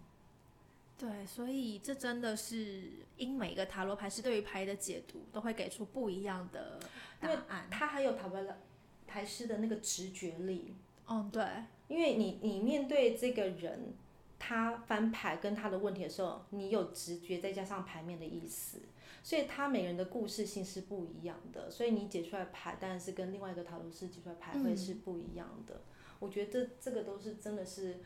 [0.98, 6.78] 对，所以这真的是因每个塔罗牌师对于牌的解读都会给出不一样的
[7.18, 7.66] 答案。
[7.70, 8.38] 他还有塔罗
[9.06, 10.74] 牌师的那个直觉力，
[11.08, 11.42] 嗯，对，
[11.88, 13.94] 因为你你面对这个人，
[14.38, 18.80] 他翻牌跟他的问题的时候，你有直觉，再加上牌面的意思。
[19.22, 25.82] 所以他每个人的故事性是不一样的，所以你解出来牌，当然是跟另外一个塔罗师解出来牌会是不一样的。
[26.18, 27.98] 我觉得这这个都是真的是，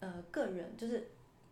[0.00, 1.08] 呃，个人就是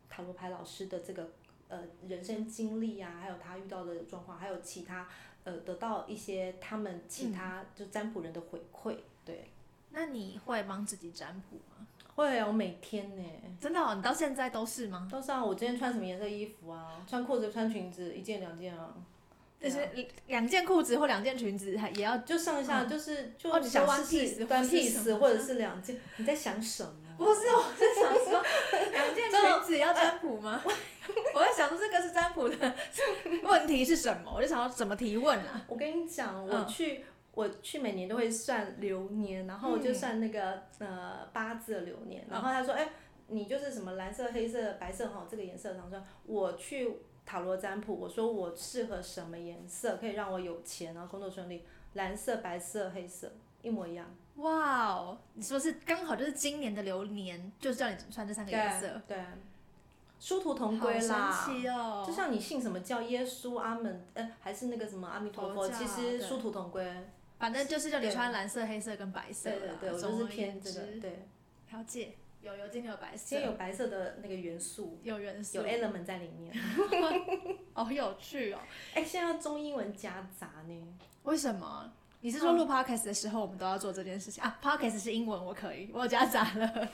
[0.09, 1.30] 塔罗牌老师的这个
[1.68, 5.09] 呃人生经历啊，还有他遇到的状况，还有其他
[5.44, 8.96] 呃得到一些他们其他就占卜人的回馈。
[9.24, 9.50] 对，
[9.90, 11.87] 那你会帮自己占卜吗？
[12.16, 13.22] 会啊，我每天呢，
[13.61, 15.07] 真的，你到现在都是吗？
[15.11, 17.05] 都是啊，我今天穿什么颜色衣服啊？
[17.09, 18.92] 穿裤子穿裙子，一件两件啊。
[19.59, 19.79] 就是
[20.26, 25.98] 两件裤子或两件裙子，还也要就上下就是就想试试，one piece 或者是两件。
[26.18, 26.90] 你在想什么？
[27.16, 28.42] 不是我在想说，
[28.92, 30.62] 两件裙子要占卜吗？
[31.35, 32.74] 我在想说这个是占卜的
[33.42, 34.31] 问题是什么？
[34.35, 35.62] 我就想要怎么提问啊？
[35.68, 37.05] 我跟你讲，我去。
[37.37, 42.88] 我去每年都会算流年，然后我就算那个呃八字的流年，然后他说，哎，
[43.29, 46.03] 你就是什么蓝色、黑色、白色哈，这个颜色然后说。
[46.25, 46.96] 我去
[47.27, 54.07] 塔罗占卜，我说我适合什么颜色，可以让我有钱，然后工作顺利，蓝色、白色、黑色，一模一样。
[54.37, 59.03] 哇哦，你说是刚好就是今年的流年，就是叫你穿这三个颜色。
[59.07, 59.18] 对，
[60.18, 61.31] 殊途同归啦。
[61.31, 62.03] 神奇哦！
[62.07, 66.85] 就像你信什么叫耶稣、阿门，呃，还是那个什么阿弥陀佛，其实殊途同归。
[67.38, 70.81] 反正就是叫你穿蓝色、黑色跟白色对对对，我就是偏这个。
[71.01, 71.27] 对，
[71.72, 72.14] 了解。
[72.42, 73.25] 有有今天有白色。
[73.27, 75.01] 今天有白色的那个元素。
[75.03, 75.59] 有元素。
[75.59, 76.55] 有 element 在里面。
[77.75, 78.61] 好有趣哦！
[78.94, 80.99] 哎，现在中英文夹杂呢？
[81.25, 81.92] 为什么？
[82.20, 86.88] 你是说录 podcast 的时候我们都要做这件事情啊？podcast 是英文，我可以，我夹杂了。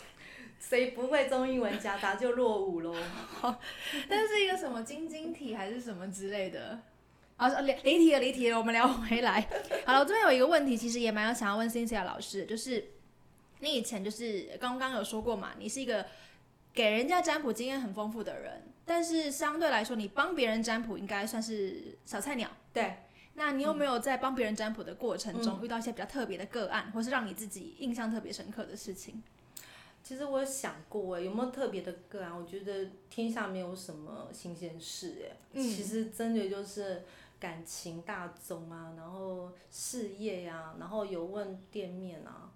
[0.59, 2.95] 谁不会中英文夹杂就落伍喽？
[4.09, 6.81] 但是一个什么晶晶体还是什么之类的。
[7.43, 9.41] 啊，离离题了，离题了，我们聊回来。
[9.85, 12.93] 好了，我这边有一个问题，其实也蛮有想要问 Cynthia 老师，就是
[13.59, 16.07] 你以前就是刚刚有说过嘛，你是一个
[16.73, 22.49] 给人家占卜经验很丰富的人，但是相对来说，你帮别人占卜应该算是小菜鸟。
[22.73, 22.99] 对，
[23.35, 29.21] 那你有没有在帮别人占卜的过程中遇到一些比较特别的个案，或是让你自己印象特别深刻的事情？
[30.05, 32.37] 其实我有想过，哎，有没有特别的个案？
[32.37, 37.05] 我觉得天下没有什么新鲜事，哎，嗯其实真的就是
[37.43, 42.49] 感情大宗啊，然后事业呀、然后有问店面啊，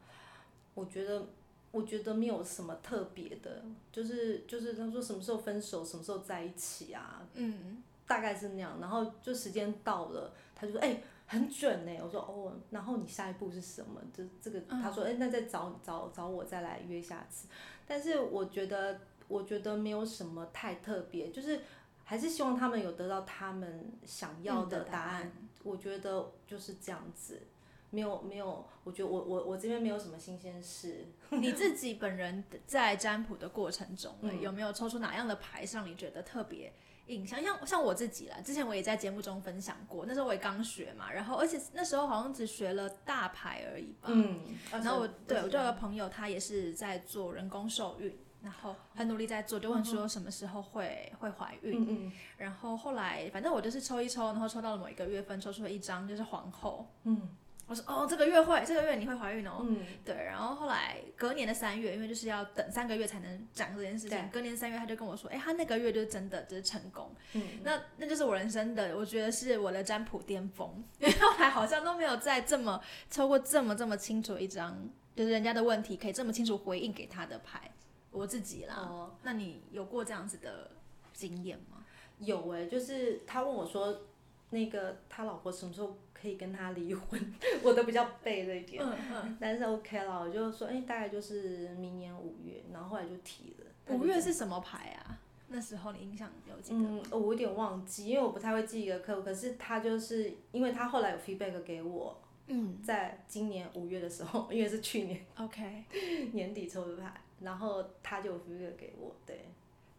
[0.75, 1.27] 我觉得。
[1.73, 8.79] 我觉得没有什么特别的，就是就是他说什么时候分手，什么时候在一起啊，嗯，大概是那样。
[8.81, 14.01] 然后就时间到了，他就说：“哎、很准呢。”我说：“哦。”然后你下一步是什么？
[14.15, 17.47] 这这个，他说：“哎、那再找找找我再来约下次。”
[17.87, 21.61] 但是我觉得，我觉得没有什么太特别，就是
[22.09, 25.15] 还是希望他们有得到他们想要嗯的的答案。
[25.23, 25.33] 案
[25.65, 27.43] 我觉得就是这样子，
[27.91, 31.05] 没有没有，我觉得我我我这边没有什么新鲜事。
[31.31, 36.73] 你自己本人在占卜的过程中，嗯有没有抽出哪样的牌是让你觉得特别
[37.09, 37.43] 印象？
[37.43, 44.09] 像像我自己啦，之前我也在节目中分享过，那时候我也刚学嘛，然后而且那时候好像只学了大牌而已吧。
[44.13, 44.41] 嗯，
[44.71, 51.83] 然后我对我就有个朋友，他也是在做人工受孕，然后很努力在做，就问说什么时候会会怀孕。
[51.83, 52.13] 嗯嗯。
[52.39, 56.87] 然后后来反正我就是抽一抽，然后抽到了某一个月份，抽出了一张就是皇后。
[57.03, 57.29] 嗯。
[57.67, 59.57] 我说哦，这个月会，这个月你会怀孕哦。
[59.63, 59.85] 嗯。
[60.05, 72.81] 对，然后后来隔年的三月，因为就是要等三个月才能讲这件事情对，隔年三月他就跟我说，哎，他那个月就是真的就是成功，嗯，那那就是我人生的，我觉得是我的占卜巅峰， 因为后来好像都没有再这么
[73.11, 77.69] 抽过这么这么清楚一张，就是人家的问题可以这么清楚回应给他的牌，
[78.17, 78.75] 我自己啦。
[78.77, 79.11] 哦。
[79.23, 80.71] 那你有过这样子的
[81.13, 81.85] 经验吗？
[82.19, 84.03] 有哎、就是他问我说，
[84.51, 87.21] 那个他老婆什么时候可以跟他离婚？
[87.63, 93.95] 我都比较背了一点，嗯嗯，但是 OK 了，我就说，哎、大概就是明年五月，然后后来就提了。
[93.95, 95.19] 五月是什么牌啊？
[95.49, 96.79] 那时候你印象有记得？
[96.79, 105.85] 嗯，我有点忘记，因为我不太会记一个客户，可是他就是因为他后来有 feedback 给我，嗯在今年五月的时候， 因为是去年，OK，
[106.33, 109.49] 年底抽的牌，然后他就有 feedback 给我，对，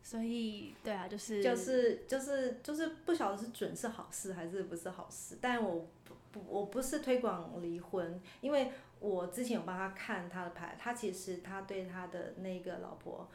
[0.01, 13.29] 所以对啊，就是就是就是就是不晓得是准是好事还是不是好事，但我不不我不是推广离婚，因为我之前有帮他看他的牌，他其实他对他的那个老婆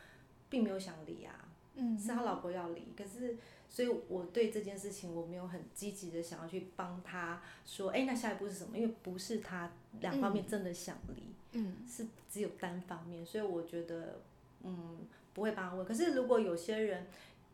[0.49, 1.99] 并没有想离啊，嗯。
[1.99, 3.37] 是他老婆要离，可是
[3.73, 8.77] 所以我对这件事情我没有很积极的想要去帮他说，哎、那下一步是什么？
[8.77, 11.79] 因为不是他两方面真的想离，嗯。
[11.89, 14.21] 是只有单方面，所以我觉得
[14.63, 14.99] 嗯
[15.33, 15.87] 不会帮他问。
[15.87, 17.07] 可是如果有些人，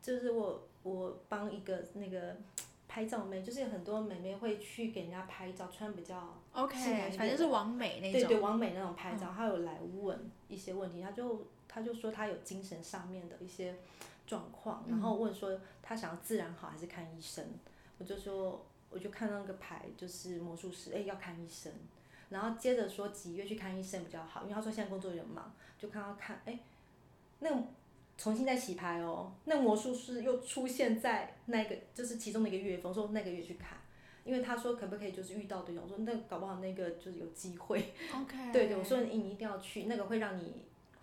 [0.02, 2.36] 就是我我帮一个那个
[2.88, 6.76] 拍照妹，就是有很多美眉会去给人家拍照，穿比较，OK，
[7.16, 8.00] 反正是完美。
[8.00, 13.76] 那对对种，嗯完美那种拍照，她有来问一些问题，她就她就说她有精神上面的一些
[14.28, 17.44] 状况，然后问说他想要自然好还是看医生，
[17.98, 21.72] 我就说我就看到那个牌就是魔术师，哎、要看医生，
[22.28, 26.58] 然后接着说几月去看医生比较好，因为他说现在工作有点忙，就看到看哎、
[27.40, 27.62] 那个
[28.18, 33.78] 重新再洗牌哦，那魔术师又出现在那个就是其中的一个月份，我说那个月去看。
[34.24, 40.52] 因为他说可不可以就是遇到对象，我说那搞不好那个就是有机会，OK，对对，我说你你一定要去，那个会让你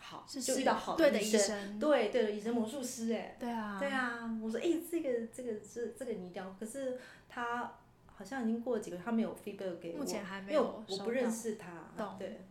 [0.08, 7.74] 好，是就遇到好对的医医生，对对的医生魔术师哎，对啊，对啊，我说哎、这个这个这这个你一定要，可是他
[8.06, 12.42] 好像已经过了几个月，他没有 feedback 给我，目前还没有收我我不认到识他，懂对，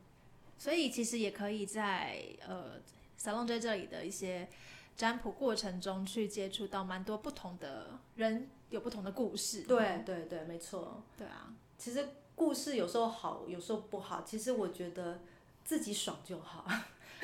[0.58, 2.80] 所以其实也可以在呃
[3.18, 4.48] Salon J 这里的一些
[4.96, 9.62] 占卜过程中去接触到蛮多不同的人，有不同的故事。
[9.62, 11.02] 对对对，没错。
[11.16, 15.20] 对啊，其实故事有时候好，有时候不好，其实我觉得
[15.64, 16.66] 自己爽就好。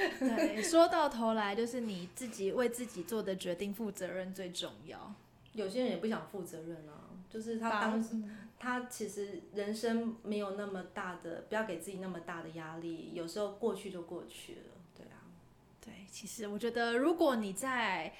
[0.19, 5.15] 对，说到头来就是你自己为自己做的决定负责任最重要。
[5.53, 8.23] 有些人也不想负责任啊，就是他把当时
[8.59, 14.61] 他其实人生没有那么大的，不要给自己那么大的压力，有时候过去就过去了，
[14.97, 15.27] 对啊。
[15.85, 18.15] 对，其实我觉得，如果你在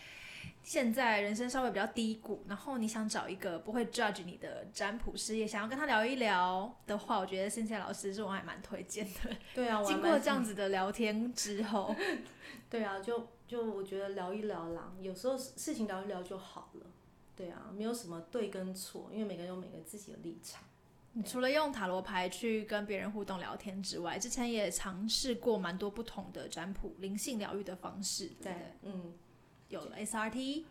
[0.63, 9.37] 现在人生稍微比较低谷，然后你想找一个不会 judge 你的占卜师，也想要跟他聊一聊的话，我觉得现在老师是我还蛮推荐的。
[9.55, 11.95] 对啊，经过这样子的聊天之后，
[12.71, 16.87] 对啊，就就我觉得聊一聊啦，有时候事情聊一聊就好了。
[17.35, 20.63] 对啊，没有什么对跟错，因为每个人有每个自己的立场。
[21.13, 29.15] 你除了用塔罗牌去跟别人互动聊天之外，之前也尝试过蛮多不同的占卜灵性疗愈的方式，对对对？，嗯，
[29.71, 30.65] 有了 SRT，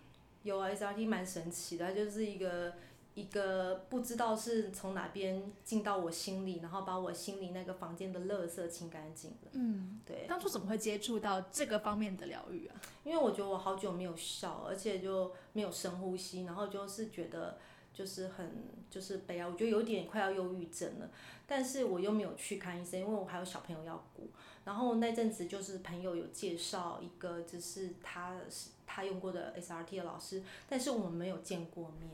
[0.43, 2.73] 有啊，SRT 蛮神奇的，它就是一个
[3.15, 9.49] 一一个不知道是从哪边进到我心里，然后把我心里那个房间的垃圾清干净了。
[9.51, 12.75] 嗯，对，当初怎么会接触到这个方面的疗愈啊？
[13.03, 17.57] 因为我觉得我好久没有笑，而且就没有深呼吸，然后就是觉得
[17.93, 21.09] 就是很就是悲哀，我觉得有点快要忧郁症了。
[21.45, 24.29] 但是我又没有去看医生，因为我还有小朋友要顾。
[24.63, 32.09] 然后那阵子就是朋友有介绍一个，就是他是他用过的 SRT 的老师，但是我们没有见过面、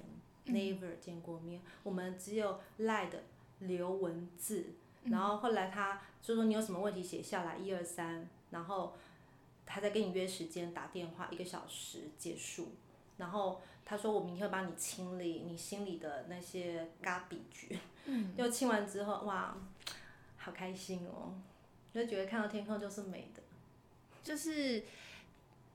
[0.47, 3.11] n e v e r 见过面，我们只有 led
[3.59, 4.65] 留文字。
[5.05, 8.93] 然后后来他就说你有什么问题写下来，一二三，然后
[9.65, 12.73] 他再跟你约时间打电话，一个小时结束。
[13.17, 17.77] 然后他说我明天会帮你清理你心里的那些 garbage。
[18.05, 19.55] 嗯， 就清完之后，哇，
[20.37, 21.33] 好开心哦！
[21.93, 23.41] 就觉得看到天空就是美的。
[24.21, 24.83] 就是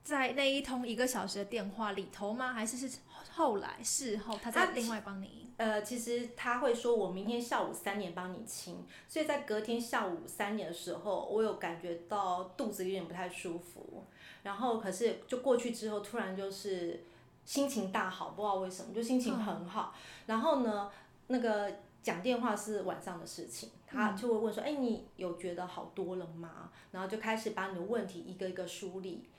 [0.03, 2.53] 在那一通一个小时的电话里头吗？
[2.53, 2.99] 还是是
[3.31, 5.47] 后来事后他再另外帮你？
[5.57, 14.05] 呃，其实他会说我明天下午三点帮你清，所以在隔天下午三点的时候，我有感觉到肚子有点不太舒服，
[14.43, 17.03] 然后可是就过去之后，突然就是
[17.45, 19.93] 心情大好，不知道为什么就心情很好。
[20.25, 20.91] 然后呢，
[21.27, 21.71] 那个。
[22.03, 29.29] 讲电话是晚上的事情，他就会问说：“哎，你有觉得好多了吗？”然后就开始把你的问题一个一个梳理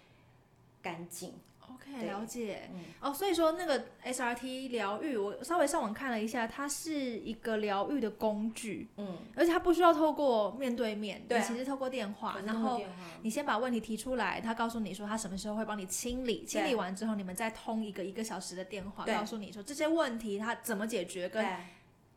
[0.82, 1.32] 干净。
[1.70, 2.68] OK，了解。
[3.00, 8.88] 哦，所以说那个 SRT 疗愈，我稍微上网看了一下，它是一个疗愈的工具。
[8.96, 9.18] 嗯。
[9.34, 12.80] 而且它不需要透过面对面，对，其实透过电话，然后
[13.22, 21.46] 你先把问题提出来，他告诉你说他什么时候会帮你清理，清理完之后你们再通一个一个小时的电话，告诉你说这些问题他怎么解决跟。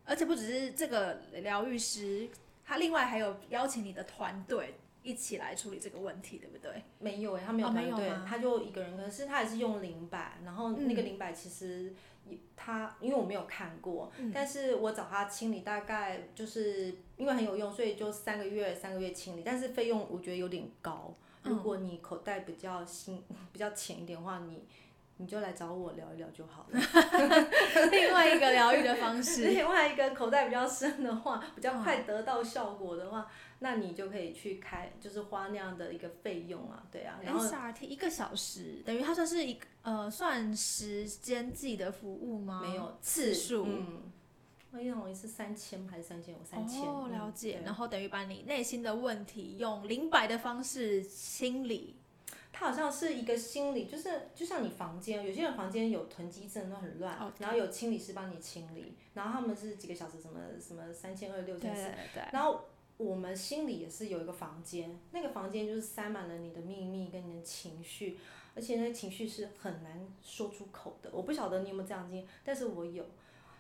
[0.07, 2.30] 而且不只是这个疗愈师，
[2.63, 6.83] 他另外还有邀请你的团队一起来处理这个问题，对不对？
[6.99, 8.97] 没有哎，他没有团队，他就一个人。
[8.97, 11.93] 可是他也是用灵摆，然后那个灵摆其实
[12.55, 21.13] 他因为我没有看过，但是我找他清理，大概就是因为很有用，所以就三个月三个月清理，但是费用我觉得有点高。
[21.43, 24.65] 如果你口袋比较新 比较浅一点的话，你。
[25.17, 26.79] 你就来找我聊一聊就好了。
[27.89, 33.25] 另外一个疗愈的方式， 另外一个口袋比较深的话，比较快得到效果的话，
[33.59, 37.19] 那你就可以去开，就是花那样的一个费用啊，对啊。
[37.23, 42.61] 然后 SRT 一个小时，等于它算是一个呃算时间计的服务吗？
[42.61, 43.65] 没有次数。
[43.65, 44.11] 嗯。
[44.71, 46.43] 我印象中是三千还是三千五？
[46.43, 46.81] 三千。
[46.81, 47.61] 哦，了解。
[47.63, 51.95] 然后等于把你内心的问题用零白的方式清理。
[52.51, 61.91] 它好像是一个心理，就是就像你房间，有些人房间有囤积症都很乱，然后有清理师帮你清理，然后他们是几个小时，什么什么三千二六千四，
[62.31, 62.63] 然后
[62.97, 68.17] 我们心里也是有一个房间，那个房间就是塞满了你的秘密跟你的情绪，
[68.55, 71.09] 而且那情绪是很难说出口的。
[71.11, 73.05] 我不晓得你有没有这样经历，但是我有，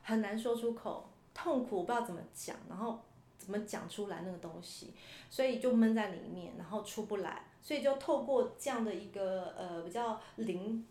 [0.03, 3.01] 很难说出口，痛苦我不知道怎么讲，然后
[3.37, 4.93] 怎么讲出来那个东西，
[5.29, 7.43] 所以就闷在里面，然后出不来。
[7.61, 10.85] 所以就透过这样的一个呃比较灵，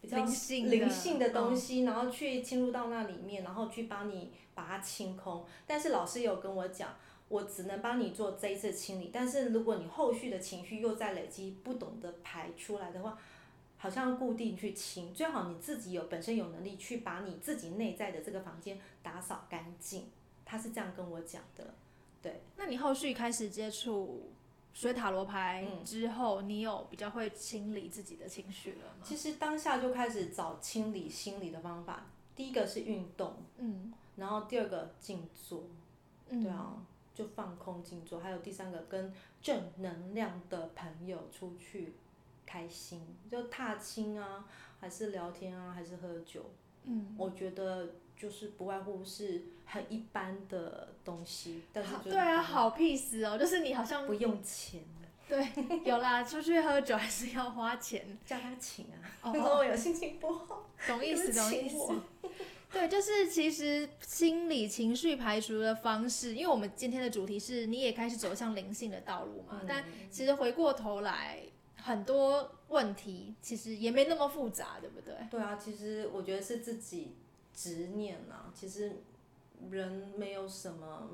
[0.00, 5.44] 比较灵性的东西，然后去进入到那里面，然后去帮你把它清空。
[5.66, 6.88] 但是老师有跟我讲，
[7.28, 9.10] 我只能帮你做这一次清理。
[9.12, 13.18] 但是如果你后续的情绪又在累积，不懂得排出来的话，
[13.78, 15.12] 好像固定去清。
[15.14, 20.08] 最好你自己有本身有能力去把你自己内在的这个房间打扫干净。
[20.44, 21.74] 他是这样跟我讲的，
[22.22, 22.40] 对。
[22.56, 24.30] 那你后续开始接触？
[24.72, 29.02] 学塔罗牌之后，你有比较会清理自己的情绪了吗？
[29.02, 32.04] 其实当下就开始找清理心理的方法。
[32.34, 35.64] 第一个是运动，嗯，然后第二个静坐，
[36.28, 36.76] 对啊，
[37.16, 38.20] 就放空静坐。
[38.20, 39.10] 还有第三个跟
[39.40, 41.94] 正能量的朋友出去
[42.44, 44.44] 开心，就踏青啊，
[44.78, 46.44] 还是聊天啊，还是喝酒。
[46.84, 54.82] 嗯，我觉得就是不外乎是很一般的东西，但是对啊，好 peace 哦，就是你好像不用钱
[55.28, 55.44] 对，
[55.84, 58.94] 有啦，出去喝酒还是要花钱，叫他请啊。
[59.22, 61.92] 哦， 有心情不好，懂意思， 懂意思。
[62.72, 71.40] 对，就是其实心理情绪排除的方式，因为我们今天的主题是你也开始走向灵性的道路嘛，但其实回过头来。
[71.78, 75.14] 很多问题其实也没那么复杂，对不对？
[75.30, 77.14] 对啊，其实我觉得是自己
[77.54, 78.50] 执念啊。
[78.52, 78.96] 其实
[79.70, 81.08] 人没有什么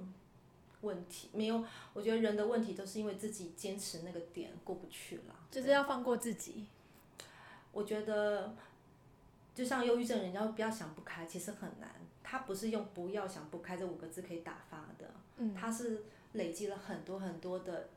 [0.80, 1.62] 问题，没有。
[1.92, 5.36] 我觉得人的问题都是因为自己坚持那个点过不去了。
[5.50, 6.64] 就是要放过自己。
[7.72, 8.54] 我觉得
[9.54, 11.90] 就像忧郁症，人家不要想不开，其实很难。
[12.22, 15.10] 他不是用“不要想不开”这五个字可以打发的。
[15.36, 15.54] 嗯。
[15.54, 17.88] 他是累积了很多很多的。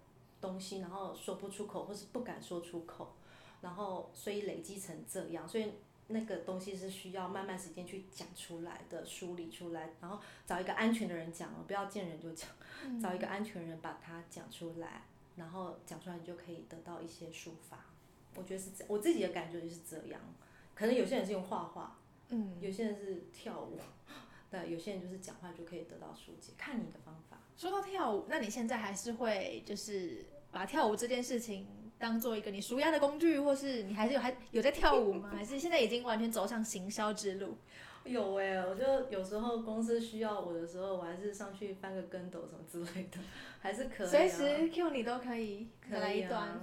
[0.42, 3.16] 东西，然后说不出口，或是不敢说出口，
[3.62, 5.72] 然后所以累积成这样，所以
[6.08, 12.48] 那个东西是需要慢慢时间去讲出来的，梳理出来，然后找一个安全的人讲，不要见人就讲，
[13.02, 15.02] 找一个安全人把它讲出来，
[15.36, 17.84] 然后讲出来你就可以得到一些抒发。
[18.36, 20.22] 我觉得是这，我自己的感觉就是这样。
[20.76, 21.98] 可能有些人是用画画，
[22.30, 23.80] 嗯，有些人是跳舞，
[24.52, 27.38] 对，有些人就是讲话就可以得到疏解，看你的方法。
[27.56, 31.66] 说到跳舞，那你现在还是会就是把跳舞这件事情
[31.98, 35.32] 当做一个你舒压的工具，或是你还是有还有在跳舞吗？
[35.34, 37.58] 还是现在已经完全走上行销之路？
[38.04, 43.18] 有哎、我就有时候公司需要我的时候，我还是上去翻个跟斗什么之类的，
[43.60, 44.10] 还是可以、啊。
[44.10, 46.60] 随时 Q 你都可以可以来一段。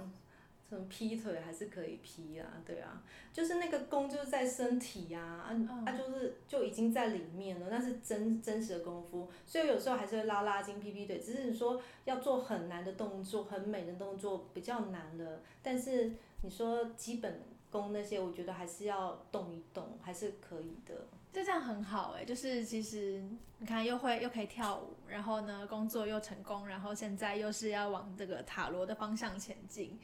[0.73, 16.11] 啊，什么劈腿还是可以劈啊，对啊，就是那个功就是在身体呀、啊，嗯啊，就是就已经在里面了，那是真真实的功夫，所以有时候还是会拉拉筋、劈劈腿，只是你说要做很难的动作、很美的动作比较难了，但是
[16.41, 21.07] 你说基本功那些，我觉得还是要动一动，还是可以的。
[21.33, 23.21] 就这样很好哎、就是其实
[23.57, 29.99] 你看又会又可以跳舞，然后呢工作又成功，然后现在又是要往这个塔罗的方向前进，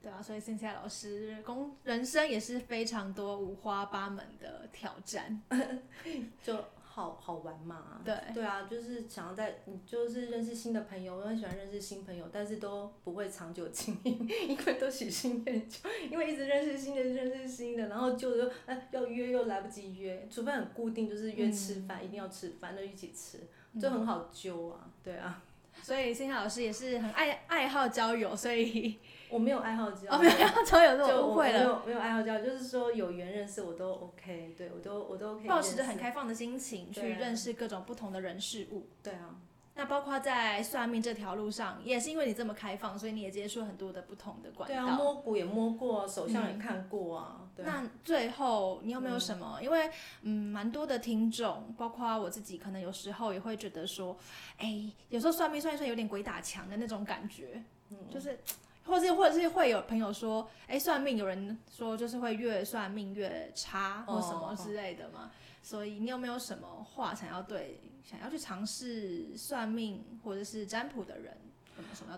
[0.00, 5.42] 对啊，所以现在老师工人生也是非常多五花八门的挑战，
[6.42, 6.64] 就
[6.98, 8.00] 好好玩嘛。
[8.04, 23.38] 对对啊，就是想要在，就是认识新的朋友，我很喜欢认识新朋友，但是都不会长久经营， 因为都喜新厌旧，因为一直认识新的，认识新的，然后旧的哎要约又来不及约，除非很固定，就是约吃饭，一定要吃饭，就一起吃，
[23.80, 24.90] 就很好揪啊。
[25.04, 25.40] 对啊，
[25.80, 28.98] 所以现在老师也是很爱爱好交友，所以
[29.30, 38.88] 我没有爱好交哦没有爱好交友，这就我误会了，没有没有爱好交，就是说有缘认识我都 OK，对我都我都可以保持着很开放的心情去认识各种不同的人事物。
[39.02, 39.36] 对啊。
[39.74, 44.74] 那包括在算命这条路上，也是因为你这么开放，所以你也接触很多的不同的管道。
[44.74, 47.48] 对啊，摸骨也摸过，手相也看过啊。
[47.54, 47.82] 对啊。
[47.84, 49.60] 那最后你有没有什么？
[49.62, 49.88] 因为
[50.22, 54.16] 嗯，蛮多的听众，包括我自己，可能有时候也会觉得说，
[54.56, 58.36] 哎，有时候算命算一算有点鬼打墙的那种感觉，嗯就是。
[58.88, 65.30] 或是或者是会有朋友说，哎，算命有人说就是会越算命越差或什么之类的嘛，
[65.62, 71.36] 所以你有没有什么话想要对想要去尝试算命或者是占卜的人？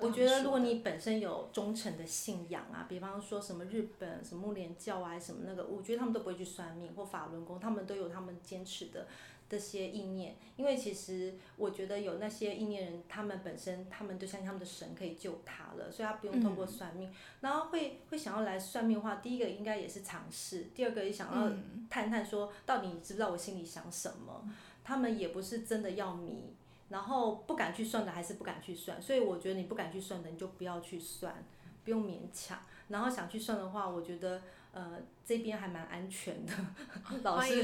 [0.00, 9.06] 我觉得如果你本身有忠诚的信仰啊，比方说什么日本什么木莲教啊，什么那个，我觉得他们都不会去算命或法轮功，他们都有他们坚持的
[9.50, 10.36] 这些意念。
[10.56, 17.12] 因为其实我觉得有那些意念人，他们本身他们就相信他们的神可以救他了，所以他不用透过算命。
[17.40, 24.48] 然后会会想要来算命的话，第一个应该也是尝试，第二个也想要嗯探探说到底你知不知道我心里想什么。
[24.82, 26.52] 他们也不是真的要迷，
[26.88, 31.44] 然后不敢去算的还是不敢去算，所以我觉得你不敢去算的你就不要去算，
[31.84, 32.58] 不用勉强。
[32.88, 34.42] 然后想去算的话，我觉得
[34.72, 36.52] 呃这边还蛮安全的，
[37.22, 37.62] 老师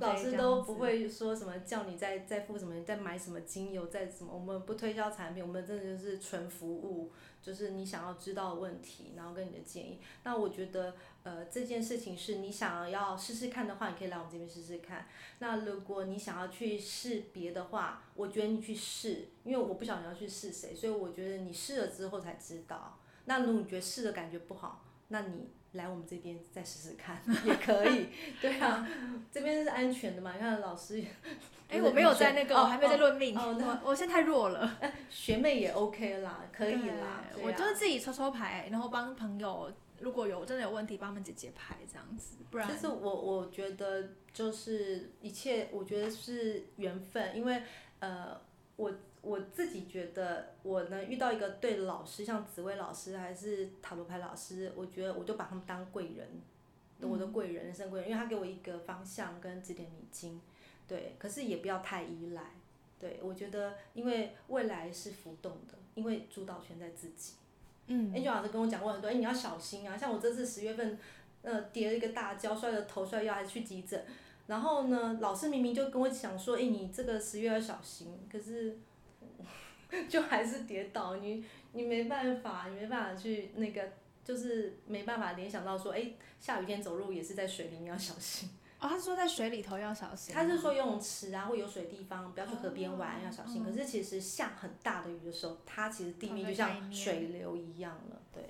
[0.00, 7.10] 老师都不会说什么叫你再再付什么，再买什么精油，再什么，我们不推销产品，我们真的就是纯服务，
[7.42, 9.98] 就是你想要知道问题，然后跟你的建议。
[10.24, 15.06] 那我觉得呃这件事情是你想要试试看的话，你可以来我们这边试试看。
[15.38, 22.98] 那如果你想要去试别的话，我觉得你去试，因为我不晓得你要去试谁，所以我觉得你试了之后才知道。
[23.24, 28.08] 那如果你觉得试的感觉不好，那你来我们这边再试试看也可以。
[28.40, 28.88] 对啊，
[29.30, 30.32] 这边是安全的嘛。
[30.34, 31.02] 你看老师，
[31.68, 37.24] 哎、我没有在那个，哦我还没在论命，我我现在太弱了， 学妹也 OK 啦，可以啦。
[37.42, 47.62] 我就是自己抽抽牌，然后帮朋友，如果有真的有问题，帮他们解解牌这样子，不然其实我我觉得就是一切，我觉得是缘分，因为
[48.00, 48.40] 呃，
[48.76, 48.92] 我
[49.22, 56.28] 我自己觉得我能遇到一个对的老师，像紫薇老师还是塔罗牌老师，我觉得我就把他们当贵人，
[57.00, 60.40] 我的贵人，人生贵人，因为他给我一个方向跟指点迷津，
[60.88, 62.42] 对，可是也不要太依赖，
[62.98, 67.34] 对我觉得因为未来是浮动的，因为主导权在自己。
[67.92, 69.98] 嗯 Angel 老师跟我讲过很多，哎、你要小心啊！
[69.98, 70.96] 像我这次十月份，
[71.42, 74.00] 呃，跌了一个大跤，摔了头，摔腰，还去急诊。
[74.46, 78.78] 然后呢，老师明明就跟我讲说，哎、你这个十月要小心，可是
[80.08, 83.82] 就还是跌倒，你你没办法，你没办法去那个，
[84.24, 88.50] 就是没办法联想到说，哎、下雨天走路也是在水里，你要小心。
[88.78, 93.62] 哦，他是说在水里头要小心，他是说游泳池啊或有水地方不要去河边玩，哦要小心。
[93.62, 98.42] 可是其实下很大的雨的时候，它其实地面就像水流一样了，对。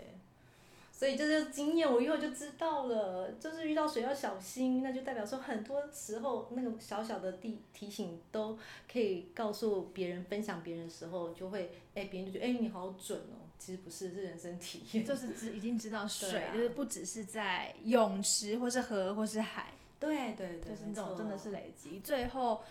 [1.01, 8.59] 所以这就是经验，我以后就知道了，就是遇到水要小心，那就代表说很多时候那个小小的提提醒都
[8.93, 16.55] 可以告诉别人、分享别人的时候，就会哎，别人就觉得哎你好准哦，其实不是，是人生体验，就是知已经知道水，啊。
[16.55, 22.01] 就是不只是在泳池或是河或是海，对对对，就是那种真的是累积。
[22.01, 22.63] 最后，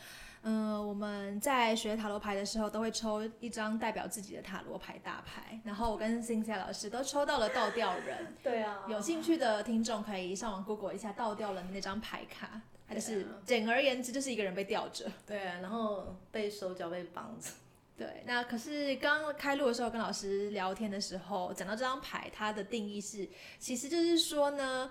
[0.44, 8.36] 嗯、我们在学塔罗牌的时候，都会抽一张代表自己的塔罗牌大牌，然后我跟 Cynthia 老师都抽到了倒吊人。
[8.42, 15.12] 对啊，有兴趣的听众可以上网 Google 一下倒吊人的那张牌卡，它就是啊简而言之就是一个人被吊着。
[15.28, 17.52] 对啊，然后被手脚被绑着，
[17.98, 23.28] 对，那可是刚开录的时候跟老师聊天的时候，讲到这张牌，它的定义是，
[23.60, 24.90] 其实就是说呢，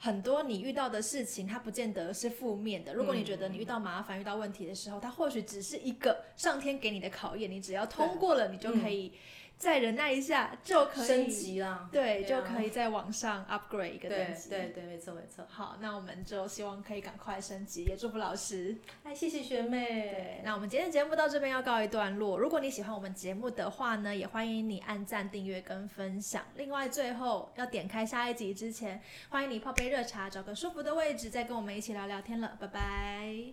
[0.00, 2.94] 很多你遇到的事情，它不见得是负面的。
[2.94, 9.12] 如果你觉得你遇到麻烦、遇到问题的时候，它或许只是一个上天给你的考验，你只要通过了，你就可以
[9.58, 14.48] 再忍耐一下，就可以升级啦，对，对啊就可以在网上 upgrade 一个等对级。
[14.48, 15.44] 对对，没错没错。
[15.48, 18.76] 好，那我们就希望可以赶快升级，也祝福老师。
[19.02, 22.38] 哎，谢谢学对妹，，那我们今天的节目到这边要告一段落。
[22.38, 26.44] 如果你喜欢我们节目的话呢，也欢迎你按赞、订阅跟分享。
[26.54, 32.56] 另外，最后要点开下一集之前，欢迎你泡杯热茶，找个舒服的位置，再跟我们一起聊聊天了。
[32.60, 33.52] 拜拜。